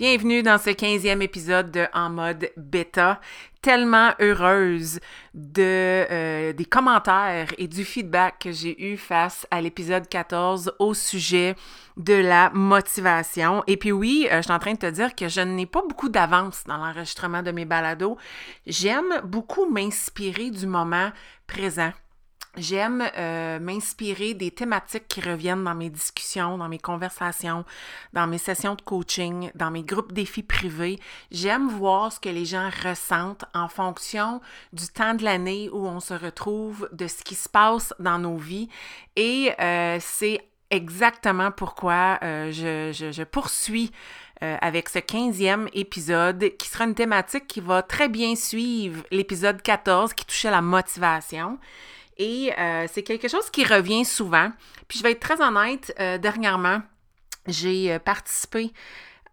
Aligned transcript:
Bienvenue 0.00 0.42
dans 0.42 0.56
ce 0.56 0.70
15e 0.70 1.20
épisode 1.20 1.70
de 1.70 1.84
En 1.92 2.08
mode 2.08 2.50
bêta. 2.56 3.20
Tellement 3.60 4.14
heureuse 4.18 4.98
euh, 5.58 6.52
des 6.54 6.64
commentaires 6.64 7.52
et 7.58 7.68
du 7.68 7.84
feedback 7.84 8.38
que 8.38 8.50
j'ai 8.50 8.82
eu 8.82 8.96
face 8.96 9.46
à 9.50 9.60
l'épisode 9.60 10.08
14 10.08 10.72
au 10.78 10.94
sujet 10.94 11.54
de 11.98 12.14
la 12.14 12.48
motivation. 12.54 13.62
Et 13.66 13.76
puis 13.76 13.92
oui, 13.92 14.26
euh, 14.32 14.38
je 14.38 14.44
suis 14.44 14.52
en 14.52 14.58
train 14.58 14.72
de 14.72 14.78
te 14.78 14.90
dire 14.90 15.14
que 15.14 15.28
je 15.28 15.42
n'ai 15.42 15.66
pas 15.66 15.82
beaucoup 15.86 16.08
d'avance 16.08 16.64
dans 16.66 16.78
l'enregistrement 16.78 17.42
de 17.42 17.50
mes 17.50 17.66
balados. 17.66 18.16
J'aime 18.66 19.20
beaucoup 19.24 19.66
m'inspirer 19.68 20.50
du 20.50 20.66
moment 20.66 21.12
présent. 21.46 21.92
J'aime 22.56 23.08
euh, 23.16 23.60
m'inspirer 23.60 24.34
des 24.34 24.50
thématiques 24.50 25.06
qui 25.06 25.20
reviennent 25.20 25.62
dans 25.62 25.74
mes 25.74 25.88
discussions, 25.88 26.58
dans 26.58 26.68
mes 26.68 26.80
conversations, 26.80 27.64
dans 28.12 28.26
mes 28.26 28.38
sessions 28.38 28.74
de 28.74 28.82
coaching, 28.82 29.52
dans 29.54 29.70
mes 29.70 29.84
groupes 29.84 30.12
défis 30.12 30.42
privés. 30.42 30.98
J'aime 31.30 31.68
voir 31.68 32.12
ce 32.12 32.18
que 32.18 32.28
les 32.28 32.44
gens 32.44 32.68
ressentent 32.82 33.44
en 33.54 33.68
fonction 33.68 34.40
du 34.72 34.88
temps 34.88 35.14
de 35.14 35.22
l'année 35.22 35.68
où 35.72 35.86
on 35.86 36.00
se 36.00 36.14
retrouve, 36.14 36.88
de 36.90 37.06
ce 37.06 37.22
qui 37.22 37.36
se 37.36 37.48
passe 37.48 37.94
dans 38.00 38.18
nos 38.18 38.36
vies. 38.36 38.68
Et 39.14 39.52
euh, 39.60 39.98
c'est 40.00 40.44
exactement 40.70 41.52
pourquoi 41.52 42.18
euh, 42.24 42.50
je, 42.50 43.10
je, 43.12 43.22
poursuis 43.22 43.92
avec 44.40 44.88
ce 44.88 44.98
15e 44.98 45.68
épisode 45.74 46.56
qui 46.56 46.66
sera 46.66 46.84
une 46.84 46.94
thématique 46.94 47.46
qui 47.46 47.60
va 47.60 47.82
très 47.82 48.08
bien 48.08 48.34
suivre 48.34 49.04
l'épisode 49.10 49.60
14 49.60 50.14
qui 50.14 50.24
touchait 50.24 50.50
la 50.50 50.62
motivation. 50.62 51.58
Et 52.20 52.52
euh, 52.58 52.86
c'est 52.92 53.02
quelque 53.02 53.28
chose 53.28 53.48
qui 53.48 53.64
revient 53.64 54.04
souvent. 54.04 54.52
Puis 54.88 54.98
je 54.98 55.02
vais 55.02 55.12
être 55.12 55.20
très 55.20 55.40
honnête, 55.40 55.94
euh, 55.98 56.18
dernièrement, 56.18 56.82
j'ai 57.46 57.94
euh, 57.94 57.98
participé 57.98 58.74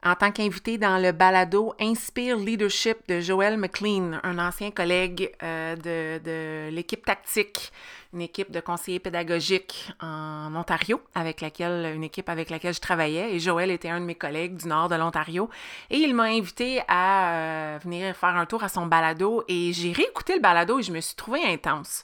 en 0.06 0.16
tant 0.16 0.32
qu'invité 0.32 0.78
dans 0.78 0.98
le 0.98 1.12
balado 1.12 1.74
Inspire 1.82 2.38
Leadership 2.38 2.98
de 3.10 3.20
Joel 3.20 3.58
McLean, 3.58 4.22
un 4.24 4.40
ancien 4.40 4.72
collègue 4.72 5.34
de, 5.42 6.70
l'équipe 6.70 7.04
tactique, 7.04 7.74
une 8.14 8.22
équipe 8.22 8.52
de 8.52 8.62
conseillers 8.62 9.00
pédagogiques 9.00 9.92
en 10.00 10.56
Ontario, 10.56 11.02
avec 11.14 11.42
laquelle, 11.42 11.94
une 11.94 12.06
équipe 12.06 12.30
avec 12.30 12.52
laquelle 12.52 12.76
je 12.76 12.80
travaillais. 12.80 13.36
Et 13.36 13.40
Joël 13.40 13.70
était 13.70 13.90
un 13.90 14.00
de 14.00 14.06
mes 14.06 14.16
collègues 14.16 14.56
du 14.56 14.68
nord 14.68 14.88
de 14.88 14.96
l'Ontario. 14.96 15.50
Et 15.90 15.98
il 15.98 16.14
m'a 16.14 16.26
invité 16.26 16.84
à 16.88 17.80
venir 17.84 18.16
faire 18.16 18.38
un 18.38 18.46
tour 18.46 18.64
à 18.64 18.70
son 18.70 18.86
balado. 18.86 19.44
Et 19.50 19.74
j'ai 19.74 19.92
réécouté 19.92 20.36
le 20.36 20.42
balado 20.42 20.80
et 20.80 20.84
je 20.84 20.94
me 20.94 21.02
suis 21.02 21.16
trouvée 21.16 21.44
intense. 21.44 22.04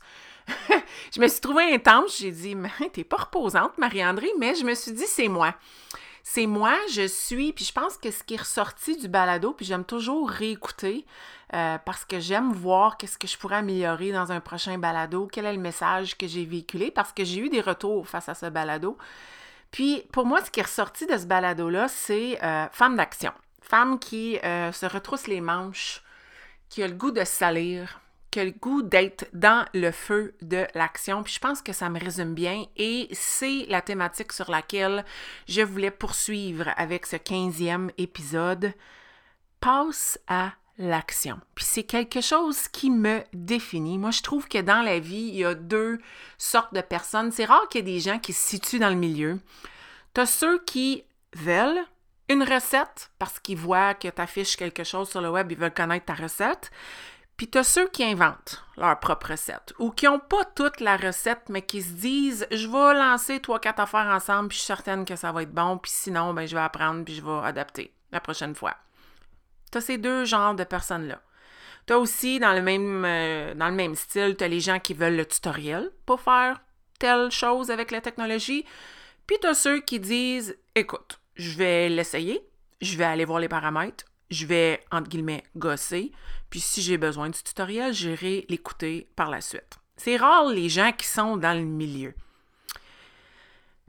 Je 1.14 1.20
me 1.20 1.28
suis 1.28 1.42
trouvée 1.42 1.74
intense. 1.74 2.20
J'ai 2.20 2.32
dit, 2.32 2.56
t'es 2.92 3.04
pas 3.04 3.18
reposante, 3.18 3.78
Marie-André, 3.78 4.30
mais 4.40 4.56
je 4.56 4.64
me 4.64 4.74
suis 4.74 4.92
dit, 4.92 5.08
c'est 5.08 5.28
moi. 5.28 5.56
C'est 6.26 6.46
moi, 6.46 6.78
je 6.90 7.06
suis, 7.06 7.52
puis 7.52 7.66
je 7.66 7.74
pense 7.74 7.98
que 7.98 8.10
ce 8.10 8.24
qui 8.24 8.36
est 8.36 8.40
ressorti 8.40 8.96
du 8.96 9.10
balado, 9.10 9.52
puis 9.52 9.66
j'aime 9.66 9.84
toujours 9.84 10.30
réécouter 10.30 11.06
euh, 11.54 11.78
parce 11.86 12.06
que 12.06 12.22
j'aime 12.22 12.54
voir 12.54 12.96
qu'est-ce 12.96 13.18
que 13.18 13.28
je 13.28 13.38
pourrais 13.38 13.58
améliorer 13.58 14.14
dans 14.14 14.32
un 14.32 14.40
prochain 14.40 14.78
balado, 14.78 15.28
quel 15.30 15.46
est 15.46 15.54
le 15.54 15.60
message 15.60 16.18
que 16.18 16.26
j'ai 16.26 16.46
véhiculé, 16.46 16.92
parce 16.92 17.12
que 17.12 17.26
j'ai 17.26 17.42
eu 17.42 17.50
des 17.50 17.60
retours 17.60 18.08
face 18.08 18.30
à 18.30 18.36
ce 18.36 18.46
balado. 18.46 18.98
Puis 19.70 20.06
pour 20.14 20.26
moi, 20.26 20.42
ce 20.44 20.50
qui 20.50 20.62
est 20.62 20.64
ressorti 20.64 21.06
de 21.08 21.18
ce 21.18 21.26
balado-là, 21.26 21.90
c'est 21.90 22.42
euh, 22.42 22.68
femme 22.72 22.96
d'action. 22.96 23.34
Femme 23.62 24.00
qui 24.00 24.40
euh, 24.46 24.72
se 24.72 24.86
retrousse 24.86 25.28
les 25.28 25.42
manches, 25.42 26.04
qui 26.70 26.84
a 26.84 26.88
le 26.88 26.94
goût 26.94 27.12
de 27.12 27.26
salir, 27.26 28.00
que 28.34 28.40
le 28.40 28.52
goût 28.52 28.82
d'être 28.82 29.26
dans 29.34 29.64
le 29.76 29.92
feu 29.92 30.34
de 30.42 30.66
l'action. 30.74 31.22
Puis 31.22 31.34
je 31.34 31.40
pense 31.40 31.62
que 31.62 31.72
ça 31.72 31.88
me 31.90 32.00
résume 32.00 32.34
bien 32.34 32.66
et 32.76 33.08
c'est 33.12 33.68
la 33.70 33.82
thématique 33.82 34.34
sur 34.34 34.50
laquelle 34.50 35.06
je 35.48 35.62
voulais 35.62 35.92
poursuivre 35.92 36.70
avec 36.76 37.06
ce 37.06 37.16
15e 37.16 37.92
épisode. 38.00 38.74
Passe 39.60 40.20
à 40.28 40.54
l'action. 40.80 41.40
Puis 41.54 41.66
c'est 41.66 41.84
quelque 41.84 42.22
chose 42.22 42.68
qui 42.70 42.90
me 42.90 43.22
définit. 43.34 44.00
Moi, 44.00 44.10
je 44.10 44.24
trouve 44.24 44.48
que 44.48 44.62
dans 44.62 44.82
la 44.82 44.98
vie, 44.98 45.30
il 45.30 45.36
y 45.36 45.46
a 45.46 45.54
deux 45.54 46.00
sortes 46.40 46.74
de 46.74 46.82
personnes. 46.82 47.32
C'est 47.32 47.46
rare 47.46 47.68
qu'il 47.70 47.88
y 47.88 47.92
ait 47.92 47.94
des 47.94 48.00
gens 48.00 48.18
qui 48.18 48.34
se 48.34 48.50
situent 48.50 48.80
dans 48.80 48.90
le 48.90 48.96
milieu. 48.96 49.40
Tu 50.16 50.22
as 50.22 50.26
ceux 50.26 50.60
qui 50.64 51.04
veulent 51.36 51.86
une 52.30 52.44
recette 52.44 53.12
parce 53.20 53.40
qu'ils 53.40 53.58
voient 53.58 53.94
que 53.94 54.08
tu 54.08 54.22
affiches 54.22 54.56
quelque 54.56 54.84
chose 54.84 55.10
sur 55.10 55.22
le 55.22 55.30
web, 55.30 55.52
ils 55.52 55.58
veulent 55.58 55.74
connaître 55.74 56.06
ta 56.06 56.16
recette. 56.16 56.72
Puis 57.44 57.50
tu 57.50 57.58
as 57.58 57.66
ceux 57.66 57.90
qui 57.90 58.06
inventent 58.06 58.64
leur 58.78 58.98
propre 59.02 59.32
recette 59.32 59.74
ou 59.78 59.92
qui 59.92 60.06
n'ont 60.06 60.18
pas 60.18 60.46
toute 60.46 60.80
la 60.80 60.96
recette, 60.96 61.50
mais 61.50 61.62
qui 61.62 61.82
se 61.82 61.92
disent 61.92 62.48
Je 62.52 62.70
vais 62.70 62.98
lancer 62.98 63.42
trois, 63.42 63.60
quatre 63.60 63.82
affaires 63.82 64.06
ensemble, 64.06 64.48
puis 64.48 64.56
je 64.56 64.62
suis 64.62 64.68
certaine 64.68 65.04
que 65.04 65.18
ça 65.18 65.34
va 65.34 65.44
être 65.44 65.52
bon, 65.52 65.78
puis 65.78 65.92
sinon, 65.92 66.34
ben, 66.34 66.48
je 66.48 66.56
vais 66.56 66.62
apprendre, 66.62 67.04
puis 67.04 67.16
je 67.16 67.22
vais 67.22 67.46
adapter 67.46 67.94
la 68.14 68.22
prochaine 68.22 68.56
fois. 68.56 68.78
Tu 69.74 69.78
as 69.78 69.82
ces 69.82 69.98
deux 69.98 70.24
genres 70.24 70.56
de 70.56 70.64
personnes-là. 70.64 71.22
Tu 71.86 71.92
as 71.92 72.00
aussi, 72.00 72.40
dans 72.40 72.54
le 72.54 72.62
même, 72.62 73.04
euh, 73.04 73.54
dans 73.56 73.68
le 73.68 73.76
même 73.76 73.96
style, 73.96 74.38
tu 74.38 74.46
as 74.46 74.48
les 74.48 74.62
gens 74.62 74.80
qui 74.80 74.94
veulent 74.94 75.18
le 75.18 75.26
tutoriel 75.26 75.92
pour 76.06 76.22
faire 76.22 76.62
telle 76.98 77.30
chose 77.30 77.72
avec 77.72 77.92
la 77.92 78.00
technologie. 78.00 78.64
Puis 79.28 79.36
tu 79.42 79.48
as 79.48 79.54
ceux 79.54 79.82
qui 79.82 80.00
disent 80.00 80.58
Écoute, 80.76 81.20
je 81.36 81.58
vais 81.58 81.90
l'essayer, 81.90 82.42
je 82.80 82.98
vais 82.98 83.04
aller 83.04 83.26
voir 83.26 83.42
les 83.42 83.50
paramètres, 83.50 84.06
je 84.34 84.46
vais, 84.46 84.84
entre 84.92 85.10
guillemets, 85.10 85.44
gosser. 85.56 86.12
Puis 86.54 86.60
si 86.60 86.84
j'ai 86.84 87.00
besoin 87.00 87.32
du 87.32 87.42
tutoriel, 87.42 87.94
j'irai 87.94 88.46
l'écouter 88.48 89.08
par 89.16 89.32
la 89.32 89.42
suite. 89.42 89.80
C'est 89.98 90.18
rare 90.18 90.46
les 90.46 90.70
gens 90.70 90.92
qui 90.92 91.08
sont 91.08 91.36
dans 91.36 91.58
le 91.58 91.66
milieu. 91.66 92.14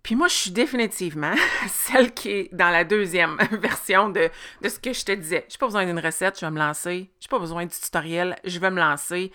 Puis 0.03 0.15
moi, 0.15 0.29
je 0.29 0.35
suis 0.35 0.51
définitivement 0.51 1.35
celle 1.69 2.15
qui 2.15 2.31
est 2.31 2.55
dans 2.55 2.71
la 2.71 2.85
deuxième 2.85 3.37
version 3.51 4.09
de, 4.09 4.31
ce 4.63 4.79
que 4.79 4.95
je 4.95 5.05
te 5.05 5.13
disais. 5.13 5.45
Je 5.51 5.57
n'ai 5.57 5.59
pas 5.59 5.67
besoin 5.67 5.85
d'une 5.85 5.99
recette, 5.99 6.41
je 6.41 6.47
vais 6.47 6.51
me 6.51 6.59
lancer. 6.59 7.11
Je 7.21 7.27
n'ai 7.27 7.29
pas 7.29 7.39
besoin 7.39 7.67
du 7.67 7.79
tutoriel, 7.79 8.35
je 8.45 8.59
vais 8.59 8.71
me 8.71 8.81
lancer. 8.81 9.31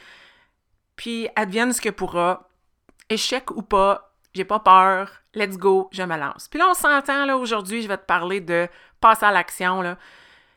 Puis 0.96 1.28
advienne 1.36 1.72
ce 1.72 1.82
que 1.82 1.90
pourra. 1.90 2.50
Échec 3.10 3.52
ou 3.52 3.62
pas, 3.62 4.12
j'ai 4.34 4.44
pas 4.44 4.60
peur. 4.60 5.22
Let's 5.36 5.58
go, 5.58 5.88
je 5.92 6.02
me 6.02 6.18
lance. 6.18 6.48
Puis 6.48 6.58
là, 6.58 6.66
on 6.72 6.74
s'entend, 6.74 7.28
là, 7.28 7.38
aujourd'hui, 7.38 7.84
je 7.84 7.88
vais 7.88 7.98
te 7.98 8.08
parler 8.08 8.42
de 8.42 8.68
passer 9.00 9.28
à 9.28 9.32
l'action, 9.32 9.96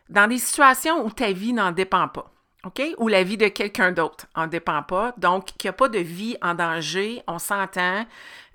dans 0.09 0.27
des 0.27 0.39
situations 0.39 1.05
où 1.05 1.11
ta 1.11 1.33
vie 1.33 1.53
n'en 1.53 1.71
dépend 1.71 2.09
pas. 2.09 2.32
OK? 2.65 2.81
Ou 2.99 3.09
la 3.09 3.25
vie 3.25 3.37
de 3.37 3.49
quelqu'un 3.49 3.91
d'autre 3.91 4.27
en 4.37 4.47
dépend 4.47 4.83
pas. 4.83 5.13
Donc, 5.17 5.47
qu'il 5.47 5.69
n'y 5.69 5.71
a 5.71 5.73
pas 5.73 5.89
de 5.89 5.99
vie 5.99 6.37
en 6.43 6.55
danger, 6.55 7.23
on 7.27 7.41
s'entend 7.41 8.07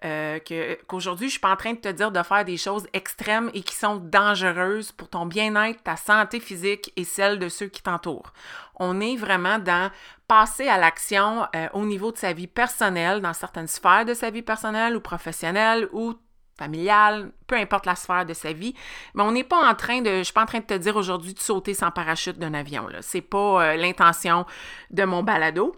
euh, 0.06 0.40
qu'aujourd'hui, 0.40 1.25
je 1.25 1.29
ne 1.29 1.31
suis 1.31 1.40
pas 1.40 1.51
en 1.51 1.57
train 1.57 1.73
de 1.73 1.79
te 1.79 1.90
dire 1.90 2.12
de 2.12 2.23
faire 2.23 2.46
des 2.46 2.56
choses 2.56 2.88
extrêmes 2.94 3.51
et 3.53 3.62
qui 3.62 3.75
sont 3.75 3.97
dangereuses 3.97 4.94
pour 4.94 5.09
ton 5.09 5.25
bien-être, 5.25 5.84
ta 5.84 5.97
santé 5.97 6.40
physique 6.40 6.94
et 6.96 7.03
celle 7.03 7.38
de 7.38 7.50
ceux 7.50 7.67
qui 7.67 7.81
t'entourent. 7.81 8.31
On 8.75 9.01
est 9.01 9.17
vraiment 9.17 9.59
dans 9.59 9.91
passer 10.28 10.67
à 10.67 10.78
l'action 10.78 11.46
euh, 11.56 11.67
au 11.73 11.84
niveau 11.85 12.12
de 12.12 12.17
sa 12.17 12.31
vie 12.31 12.47
personnelle, 12.47 13.22
dans 13.22 13.34
certaines 13.34 13.67
sphères 13.67 14.05
de 14.05 14.14
sa 14.14 14.29
vie 14.29 14.41
personnelle 14.41 14.96
ou 14.96 15.02
professionnelle 15.02 15.90
ou 15.91 16.16
familiale, 16.57 17.31
peu 17.47 17.55
importe 17.55 17.85
la 17.85 17.95
sphère 17.95 18.25
de 18.25 18.33
sa 18.33 18.53
vie. 18.53 18.73
Mais 19.13 19.23
on 19.23 19.31
n'est 19.31 19.43
pas 19.43 19.69
en 19.69 19.75
train 19.75 20.01
de, 20.01 20.17
je 20.17 20.23
suis 20.23 20.33
pas 20.33 20.43
en 20.43 20.47
train 20.47 20.59
de 20.59 20.65
te 20.65 20.73
dire 20.73 20.95
aujourd'hui 20.95 21.33
de 21.33 21.39
sauter 21.39 21.73
sans 21.73 21.91
parachute 21.91 22.39
d'un 22.39 22.53
avion. 22.53 22.87
Ce 23.01 23.17
n'est 23.17 23.21
pas 23.21 23.63
euh, 23.63 23.75
l'intention 23.75 24.45
de 24.91 25.03
mon 25.03 25.23
balado, 25.23 25.75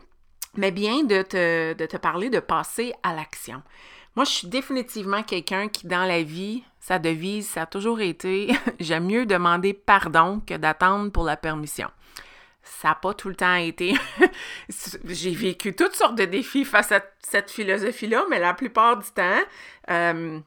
mais 0.56 0.72
bien 0.72 1.04
de 1.04 1.22
te, 1.22 1.74
de 1.74 1.86
te 1.86 1.98
parler 1.98 2.30
de 2.30 2.40
passer 2.40 2.94
à 3.04 3.14
l'action. 3.14 3.62
Moi, 4.16 4.26
je 4.26 4.32
suis 4.32 4.48
définitivement 4.48 5.24
quelqu'un 5.24 5.68
qui, 5.68 5.88
dans 5.88 6.06
la 6.06 6.24
vie, 6.24 6.64
sa 6.80 7.00
devise, 7.00 7.48
ça 7.48 7.64
a 7.64 7.66
toujours 7.66 8.02
été 8.02 8.52
j'aime 8.80 9.06
mieux 9.06 9.26
demander 9.26 9.74
pardon 9.74 10.42
que 10.46 10.56
d'attendre 10.56 11.12
pour 11.12 11.24
la 11.24 11.38
permission. 11.38 11.90
Ça 12.64 12.90
n'a 12.90 12.96
pas 12.96 13.14
tout 13.14 13.30
le 13.30 13.36
temps 13.36 13.56
été. 13.56 13.96
J'ai 15.06 15.32
vécu 15.32 15.76
toutes 15.76 15.96
sortes 15.96 16.16
de 16.16 16.26
défis 16.26 16.66
face 16.66 16.92
à 16.92 17.02
cette 17.20 17.50
philosophie-là, 17.50 18.26
mais 18.30 18.40
la 18.40 18.54
plupart 18.54 18.98
du 18.98 19.10
temps, 19.12 19.40
euh, 19.90 20.40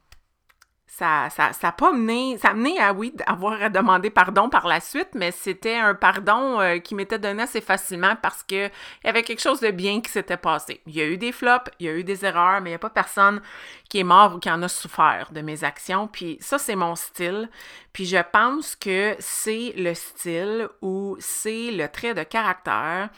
ça 0.94 1.30
ça 1.30 1.54
ça 1.54 1.72
pas 1.72 1.90
mené 1.90 2.36
ça 2.36 2.50
a 2.50 2.54
mené 2.54 2.78
à 2.78 2.92
oui 2.92 3.14
avoir 3.26 3.62
à 3.62 3.70
demander 3.70 4.10
pardon 4.10 4.50
par 4.50 4.66
la 4.66 4.78
suite 4.78 5.08
mais 5.14 5.30
c'était 5.30 5.76
un 5.76 5.94
pardon 5.94 6.60
euh, 6.60 6.80
qui 6.80 6.94
m'était 6.94 7.18
donné 7.18 7.44
assez 7.44 7.62
facilement 7.62 8.14
parce 8.20 8.42
que 8.42 8.66
il 8.66 9.06
y 9.06 9.08
avait 9.08 9.22
quelque 9.22 9.40
chose 9.40 9.60
de 9.60 9.70
bien 9.70 10.02
qui 10.02 10.10
s'était 10.10 10.36
passé. 10.36 10.82
Il 10.86 10.94
y 10.94 11.00
a 11.00 11.06
eu 11.06 11.16
des 11.16 11.32
flops 11.32 11.70
il 11.78 11.86
y 11.86 11.88
a 11.88 11.94
eu 11.94 12.04
des 12.04 12.26
erreurs 12.26 12.60
mais 12.60 12.68
il 12.68 12.72
n'y 12.72 12.76
a 12.76 12.78
pas 12.78 12.90
personne 12.90 13.40
qui 13.88 14.00
est 14.00 14.04
mort 14.04 14.34
ou 14.34 14.38
qui 14.38 14.50
en 14.50 14.62
a 14.62 14.68
souffert 14.68 15.30
de 15.32 15.40
mes 15.40 15.64
actions. 15.64 16.08
Puis 16.08 16.36
ça 16.40 16.58
c'est 16.58 16.76
mon 16.76 16.94
style. 16.94 17.48
Puis 17.94 18.04
je 18.04 18.22
pense 18.30 18.76
que 18.76 19.16
c'est 19.18 19.72
le 19.74 19.94
style 19.94 20.68
ou 20.82 21.16
c'est 21.20 21.70
le 21.70 21.88
trait 21.88 22.12
de 22.12 22.22
caractère 22.22 23.08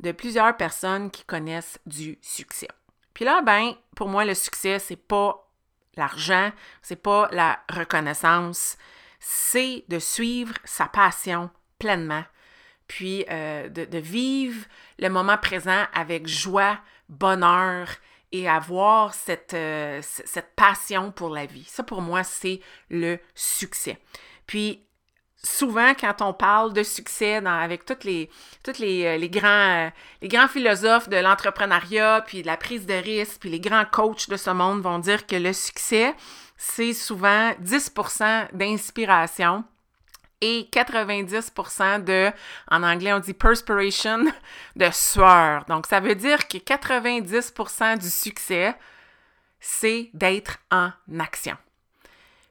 de 0.00 0.10
plusieurs 0.10 0.56
personnes 0.56 1.12
qui 1.12 1.22
connaissent 1.22 1.78
du 1.86 2.18
succès. 2.22 2.68
Puis 3.14 3.24
là 3.24 3.40
ben 3.42 3.74
pour 3.94 4.08
moi 4.08 4.24
le 4.24 4.34
succès 4.34 4.80
c'est 4.80 4.96
pas 4.96 5.46
l'argent, 6.00 6.50
c'est 6.82 7.00
pas 7.00 7.28
la 7.30 7.60
reconnaissance, 7.68 8.76
c'est 9.20 9.84
de 9.88 9.98
suivre 9.98 10.54
sa 10.64 10.86
passion 10.86 11.50
pleinement, 11.78 12.24
puis 12.88 13.24
euh, 13.30 13.68
de, 13.68 13.98
vivre 13.98 14.64
le 14.98 15.08
moment 15.08 15.38
présent 15.38 15.84
avec 15.94 16.26
joie, 16.26 16.80
bonheur 17.08 17.88
et 18.32 18.48
avoir 18.48 19.14
cette, 19.14 19.54
euh, 19.54 20.00
cette 20.02 20.54
passion 20.56 21.12
pour 21.12 21.30
la 21.30 21.46
vie. 21.46 21.64
Ça, 21.64 21.82
pour 21.82 22.00
moi, 22.00 22.24
c'est 22.24 22.60
le 22.88 23.18
succès. 23.34 23.98
Puis, 24.46 24.84
souvent, 25.42 25.94
quand 25.94 26.22
on 26.22 26.32
parle 26.32 26.72
de 26.72 26.82
succès 26.82 27.36
avec 27.46 27.84
tous 27.84 27.94
euh, 28.06 28.26
euh, 28.68 29.16
les 29.18 29.28
grands 30.28 30.48
philosophes 30.48 31.08
de 31.08 31.16
l'entrepreneuriat, 31.16 32.24
puis 32.26 32.42
de 32.42 32.46
la 32.46 32.56
prise 32.56 32.86
de 32.86 32.94
risque, 32.94 33.40
puis 33.40 33.50
les 33.50 33.60
grands 33.60 33.84
coachs 33.84 34.28
de 34.28 34.36
ce 34.36 34.50
monde 34.50 34.82
vont 34.82 34.98
dire 34.98 35.26
que 35.26 35.36
le 35.36 35.52
succès, 35.52 36.14
c'est 36.56 36.92
souvent 36.92 37.52
10% 37.62 38.52
d'inspiration 38.52 39.64
et 40.42 40.68
90% 40.72 42.04
de, 42.04 42.30
en 42.70 42.82
anglais 42.82 43.12
on 43.12 43.18
dit 43.18 43.34
perspiration, 43.34 44.24
de 44.76 44.90
sueur. 44.92 45.64
Donc 45.68 45.86
ça 45.86 46.00
veut 46.00 46.14
dire 46.14 46.48
que 46.48 46.58
90% 46.58 47.98
du 47.98 48.10
succès, 48.10 48.74
c'est 49.58 50.10
d'être 50.14 50.58
en 50.70 50.90
action. 51.18 51.56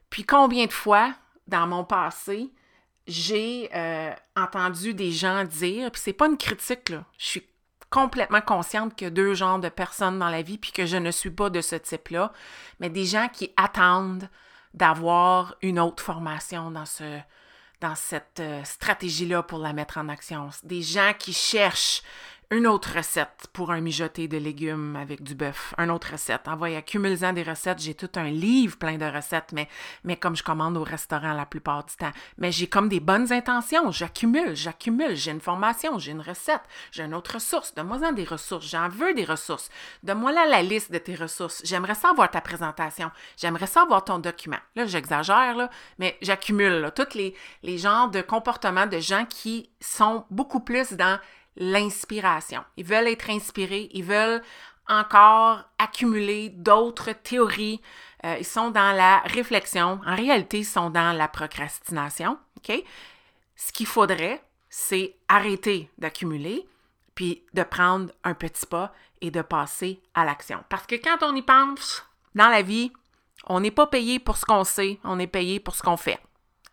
Puis 0.08 0.24
combien 0.24 0.66
de 0.66 0.72
fois 0.72 1.12
dans 1.46 1.66
mon 1.66 1.84
passé, 1.84 2.50
j'ai 3.10 3.68
euh, 3.74 4.12
entendu 4.36 4.94
des 4.94 5.12
gens 5.12 5.44
dire, 5.44 5.90
puis 5.90 6.00
c'est 6.02 6.12
pas 6.12 6.26
une 6.26 6.38
critique, 6.38 6.88
là, 6.88 7.04
je 7.18 7.26
suis 7.26 7.46
complètement 7.90 8.40
consciente 8.40 8.94
qu'il 8.94 9.06
y 9.06 9.08
a 9.08 9.10
deux 9.10 9.34
genres 9.34 9.58
de 9.58 9.68
personnes 9.68 10.18
dans 10.18 10.28
la 10.30 10.42
vie, 10.42 10.58
puis 10.58 10.72
que 10.72 10.86
je 10.86 10.96
ne 10.96 11.10
suis 11.10 11.30
pas 11.30 11.50
de 11.50 11.60
ce 11.60 11.76
type-là, 11.76 12.32
mais 12.78 12.88
des 12.88 13.04
gens 13.04 13.28
qui 13.28 13.52
attendent 13.56 14.28
d'avoir 14.74 15.56
une 15.62 15.80
autre 15.80 16.02
formation 16.02 16.70
dans, 16.70 16.86
ce, 16.86 17.18
dans 17.80 17.96
cette 17.96 18.38
euh, 18.38 18.62
stratégie-là 18.62 19.42
pour 19.42 19.58
la 19.58 19.72
mettre 19.72 19.98
en 19.98 20.08
action. 20.08 20.48
Des 20.62 20.82
gens 20.82 21.12
qui 21.18 21.32
cherchent 21.32 22.02
une 22.52 22.66
autre 22.66 22.96
recette 22.96 23.46
pour 23.52 23.70
un 23.70 23.80
mijoté 23.80 24.26
de 24.26 24.36
légumes 24.36 24.96
avec 24.96 25.22
du 25.22 25.36
bœuf. 25.36 25.72
Une 25.78 25.90
autre 25.90 26.12
recette. 26.12 26.48
Envoyez, 26.48 26.76
accumule-en 26.76 27.32
des 27.32 27.44
recettes. 27.44 27.78
J'ai 27.78 27.94
tout 27.94 28.10
un 28.16 28.28
livre 28.28 28.76
plein 28.76 28.98
de 28.98 29.04
recettes, 29.04 29.52
mais, 29.52 29.68
mais 30.02 30.16
comme 30.16 30.34
je 30.34 30.42
commande 30.42 30.76
au 30.76 30.82
restaurant 30.82 31.32
la 31.32 31.46
plupart 31.46 31.84
du 31.84 31.94
temps. 31.94 32.10
Mais 32.38 32.50
j'ai 32.50 32.66
comme 32.66 32.88
des 32.88 32.98
bonnes 32.98 33.32
intentions. 33.32 33.92
J'accumule, 33.92 34.56
j'accumule. 34.56 35.14
J'ai 35.14 35.30
une 35.30 35.40
formation, 35.40 36.00
j'ai 36.00 36.10
une 36.10 36.20
recette, 36.20 36.62
j'ai 36.90 37.04
une 37.04 37.14
autre 37.14 37.34
ressource. 37.34 37.72
Donne-moi-en 37.72 38.12
des 38.12 38.24
ressources. 38.24 38.66
J'en 38.66 38.88
veux 38.88 39.14
des 39.14 39.24
ressources. 39.24 39.70
Donne-moi 40.02 40.32
là 40.32 40.44
la 40.46 40.62
liste 40.62 40.90
de 40.90 40.98
tes 40.98 41.14
ressources. 41.14 41.62
J'aimerais 41.64 41.94
savoir 41.94 42.32
ta 42.32 42.40
présentation. 42.40 43.12
J'aimerais 43.36 43.68
savoir 43.68 44.04
ton 44.04 44.18
document. 44.18 44.58
Là, 44.74 44.86
j'exagère, 44.86 45.54
là, 45.56 45.70
mais 46.00 46.18
j'accumule 46.20 46.90
tous 46.96 47.14
les, 47.16 47.32
les 47.62 47.78
genres 47.78 48.10
de 48.10 48.22
comportements 48.22 48.86
de 48.86 48.98
gens 48.98 49.24
qui 49.24 49.70
sont 49.80 50.24
beaucoup 50.30 50.60
plus 50.60 50.94
dans 50.94 51.20
l'inspiration. 51.56 52.64
Ils 52.76 52.84
veulent 52.84 53.08
être 53.08 53.30
inspirés, 53.30 53.88
ils 53.92 54.04
veulent 54.04 54.42
encore 54.88 55.64
accumuler 55.78 56.48
d'autres 56.50 57.12
théories. 57.12 57.80
Euh, 58.24 58.36
ils 58.38 58.44
sont 58.44 58.70
dans 58.70 58.94
la 58.94 59.20
réflexion. 59.20 60.00
En 60.04 60.16
réalité, 60.16 60.58
ils 60.58 60.64
sont 60.64 60.90
dans 60.90 61.16
la 61.16 61.28
procrastination. 61.28 62.38
OK? 62.56 62.82
Ce 63.56 63.72
qu'il 63.72 63.86
faudrait, 63.86 64.42
c'est 64.68 65.16
arrêter 65.28 65.90
d'accumuler, 65.98 66.66
puis 67.14 67.44
de 67.54 67.62
prendre 67.62 68.12
un 68.24 68.34
petit 68.34 68.66
pas 68.66 68.92
et 69.20 69.30
de 69.30 69.42
passer 69.42 70.00
à 70.14 70.24
l'action. 70.24 70.64
Parce 70.68 70.86
que 70.86 70.94
quand 70.96 71.22
on 71.22 71.34
y 71.34 71.42
pense, 71.42 72.04
dans 72.34 72.48
la 72.48 72.62
vie, 72.62 72.92
on 73.46 73.60
n'est 73.60 73.70
pas 73.70 73.86
payé 73.86 74.18
pour 74.18 74.36
ce 74.36 74.44
qu'on 74.44 74.64
sait, 74.64 74.98
on 75.04 75.18
est 75.18 75.26
payé 75.26 75.60
pour 75.60 75.74
ce 75.74 75.82
qu'on 75.82 75.96
fait. 75.96 76.20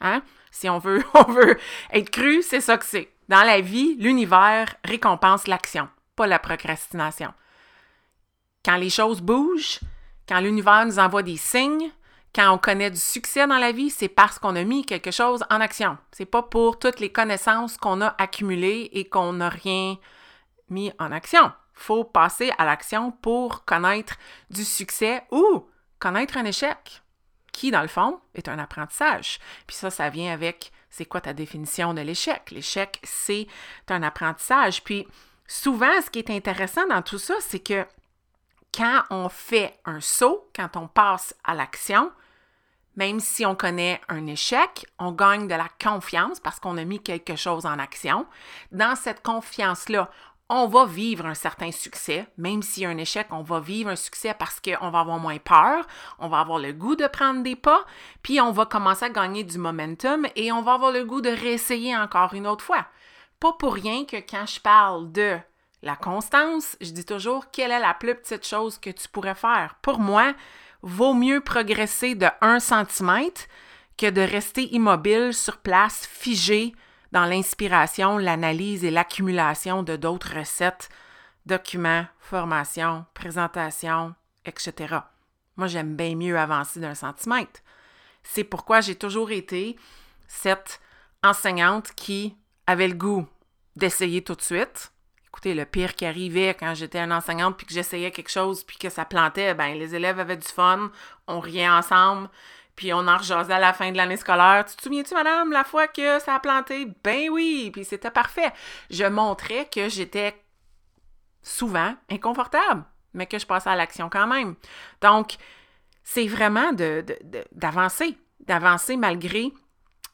Hein? 0.02 0.22
Si 0.52 0.70
on 0.70 0.80
veut, 0.80 1.04
on 1.14 1.32
veut 1.32 1.58
être 1.92 2.10
cru, 2.10 2.42
c'est 2.42 2.62
ça 2.62 2.78
que 2.78 2.86
c'est. 2.86 3.12
Dans 3.30 3.44
la 3.44 3.60
vie, 3.60 3.96
l'univers 4.00 4.76
récompense 4.86 5.48
l'action, 5.48 5.90
pas 6.16 6.28
la 6.28 6.40
procrastination. 6.40 7.34
Quand 8.64 8.78
les 8.78 8.90
choses 8.90 9.22
bougent, 9.22 9.80
quand 10.28 10.40
l'univers 10.40 10.86
nous 10.86 11.00
envoie 11.00 11.24
des 11.24 11.38
signes, 11.38 11.92
quand 12.34 12.52
on 12.52 12.58
connaît 12.58 12.92
du 12.92 13.00
succès 13.00 13.48
dans 13.48 13.58
la 13.58 13.72
vie, 13.72 13.90
c'est 13.90 14.08
parce 14.10 14.40
qu'on 14.40 14.56
a 14.56 14.64
mis 14.64 14.86
quelque 14.86 15.12
chose 15.12 15.44
en 15.50 15.60
action. 15.60 15.98
C'est 16.12 16.26
pas 16.26 16.44
pour 16.44 16.80
toutes 16.80 17.00
les 17.00 17.12
connaissances 17.12 17.78
qu'on 17.78 18.02
a 18.02 18.16
accumulées 18.18 18.90
et 18.94 19.10
qu'on 19.10 19.34
n'a 19.34 19.50
rien 19.50 19.98
mis 20.70 20.92
en 21.00 21.12
action. 21.12 21.52
Faut 21.74 22.04
passer 22.04 22.52
à 22.58 22.66
l'action 22.66 23.12
pour 23.12 23.66
connaître 23.66 24.18
du 24.50 24.64
succès 24.64 25.24
ou 25.32 25.66
connaître 26.00 26.38
un 26.38 26.46
échec, 26.46 27.02
qui, 27.52 27.72
dans 27.72 27.82
le 27.82 27.88
fond, 27.88 28.20
est 28.36 28.50
un 28.50 28.60
apprentissage. 28.60 29.40
Puis 29.66 29.76
ça, 29.76 29.90
ça 29.90 30.10
vient 30.10 30.32
avec 30.32 30.72
c'est 30.90 31.06
quoi 31.06 31.22
ta 31.22 31.34
définition 31.34 31.94
de 31.94 32.02
l'échec? 32.02 32.52
L'échec, 32.52 33.00
c'est 33.04 33.48
un 33.90 34.04
apprentissage. 34.04 34.84
Puis 34.84 35.08
souvent, 35.48 36.02
ce 36.04 36.10
qui 36.10 36.20
est 36.20 36.30
intéressant 36.30 36.88
dans 36.88 37.02
tout 37.02 37.20
ça, 37.20 37.36
c'est 37.40 37.60
que 37.60 37.86
quand 38.74 39.04
on 39.10 39.30
fait 39.30 39.80
un 39.86 40.02
saut, 40.02 40.50
quand 40.56 40.76
on 40.76 40.88
passe 40.88 41.36
à 41.44 41.56
l'action, 41.56 42.12
même 42.96 43.20
si 43.20 43.46
on 43.46 43.56
connaît 43.56 44.02
un 44.10 44.26
échec, 44.26 44.88
on 44.98 45.12
gagne 45.12 45.48
de 45.48 45.54
la 45.54 45.70
confiance 45.82 46.40
parce 46.40 46.60
qu'on 46.60 46.78
a 46.78 46.84
mis 46.84 47.02
quelque 47.02 47.36
chose 47.36 47.66
en 47.66 47.78
action. 47.80 48.26
Dans 48.72 48.96
cette 48.96 49.22
confiance-là, 49.22 50.10
on 50.50 50.68
va 50.68 50.86
vivre 50.86 51.26
un 51.26 51.34
certain 51.34 51.72
succès, 51.72 52.26
même 52.38 52.62
s'il 52.62 52.84
y 52.84 52.86
a 52.86 52.90
un 52.90 52.98
échec, 52.98 53.28
on 53.32 53.42
va 53.42 53.60
vivre 53.60 53.90
un 53.90 53.96
succès 53.96 54.34
parce 54.34 54.62
qu'on 54.62 54.90
va 54.90 55.00
avoir 55.00 55.20
moins 55.20 55.38
peur, 55.38 55.86
on 56.20 56.30
va 56.30 56.40
avoir 56.40 56.60
le 56.60 56.72
goût 56.72 56.96
de 56.96 57.08
prendre 57.08 57.44
des 57.44 57.56
pas, 57.56 57.86
puis 58.22 58.40
on 58.40 58.52
va 58.52 58.66
commencer 58.66 59.06
à 59.06 59.10
gagner 59.10 59.44
du 59.44 59.58
momentum 59.58 60.26
et 60.36 60.52
on 60.52 60.62
va 60.62 60.74
avoir 60.74 60.92
le 60.92 61.04
goût 61.04 61.22
de 61.22 61.30
réessayer 61.30 61.96
encore 61.96 62.34
une 62.34 62.48
autre 62.48 62.64
fois. 62.64 62.86
Pas 63.40 63.54
pour 63.54 63.74
rien 63.74 64.06
que 64.06 64.18
quand 64.18 64.46
je 64.46 64.62
parle 64.62 65.12
de 65.12 65.38
la 65.84 65.96
constance, 65.96 66.78
je 66.82 66.92
dis 66.92 67.06
toujours 67.06 67.52
quelle 67.52 67.72
est 67.72 67.80
la 67.80 67.94
plus 67.94 68.16
petite 68.16 68.48
chose 68.48 68.80
que 68.80 68.90
tu 68.90 69.08
pourrais 69.10 69.36
faire. 69.36 69.76
Pour 69.82 70.00
moi, 70.00 70.34
vaut 70.82 71.14
mieux 71.14 71.42
progresser 71.42 72.16
de 72.16 72.28
1 72.42 72.60
cm 72.60 73.30
que 73.98 74.10
de 74.10 74.22
rester 74.22 74.74
immobile 74.74 75.34
sur 75.34 75.58
place, 75.58 76.08
figé, 76.08 76.74
dans 77.12 77.26
l'inspiration, 77.26 78.18
l'analyse 78.18 78.84
et 78.84 78.92
l'accumulation 78.92 79.84
de 79.84 79.96
d'autres 79.96 80.38
recettes, 80.38 80.90
documents, 81.46 82.06
formations, 82.20 83.06
présentations, 83.14 84.14
etc. 84.46 84.98
Moi, 85.56 85.68
j'aime 85.68 85.96
bien 85.96 86.16
mieux 86.16 86.38
avancer 86.38 86.80
d'un 86.80 86.96
centimètre. 86.96 87.62
C'est 88.24 88.44
pourquoi 88.44 88.82
j'ai 88.82 88.96
toujours 88.96 89.32
été 89.32 89.78
cette 90.28 90.82
enseignante 91.24 91.94
qui 91.96 92.36
avait 92.68 92.88
le 92.88 92.96
goût 92.96 93.26
d'essayer 93.76 94.24
tout 94.24 94.36
de 94.36 94.42
suite. 94.42 94.92
Écoutez, 95.28 95.54
le 95.54 95.66
pire 95.66 95.96
qui 95.96 96.06
arrivait 96.06 96.56
quand 96.60 96.74
j'étais 96.74 97.00
une 97.00 97.14
enseignante 97.14 97.58
puis 97.58 97.68
que 97.68 97.74
j'essayais 97.74 98.12
quelque 98.12 98.32
chose 98.32 98.64
puis 98.64 98.78
que 98.78 98.90
ça 98.90 99.06
plantait, 99.06 99.54
ben 99.54 99.78
les 99.78 99.96
élèves 99.96 100.20
avaient 100.20 100.38
du 100.38 100.48
fun, 100.48 100.92
on 101.28 101.40
riait 101.40 101.70
ensemble, 101.70 102.30
puis 102.78 102.94
on 102.94 103.08
en 103.08 103.18
rejasait 103.18 103.54
à 103.54 103.60
la 103.60 103.74
fin 103.74 103.92
de 103.92 103.98
l'année 103.98 104.16
scolaire. 104.18 104.64
Tu 104.66 104.76
te 104.76 104.84
souviens-tu, 104.84 105.14
madame, 105.16 105.52
la 105.52 105.66
fois 105.66 105.88
que 105.88 106.20
ça 106.20 106.36
a 106.36 106.40
planté? 106.40 106.88
Ben 107.04 107.30
oui, 107.30 107.72
puis 107.74 107.84
c'était 107.84 108.12
parfait. 108.12 108.54
Je 108.92 109.04
montrais 109.04 109.68
que 109.68 109.90
j'étais 109.90 110.40
souvent 111.42 111.96
inconfortable, 112.10 112.86
mais 113.14 113.26
que 113.26 113.40
je 113.40 113.48
passais 113.48 113.72
à 113.72 113.76
l'action 113.76 114.10
quand 114.10 114.28
même. 114.28 114.56
Donc, 115.02 115.38
c'est 116.04 116.28
vraiment 116.28 116.72
d'avancer, 116.72 118.16
d'avancer 118.42 118.96
malgré 118.96 119.52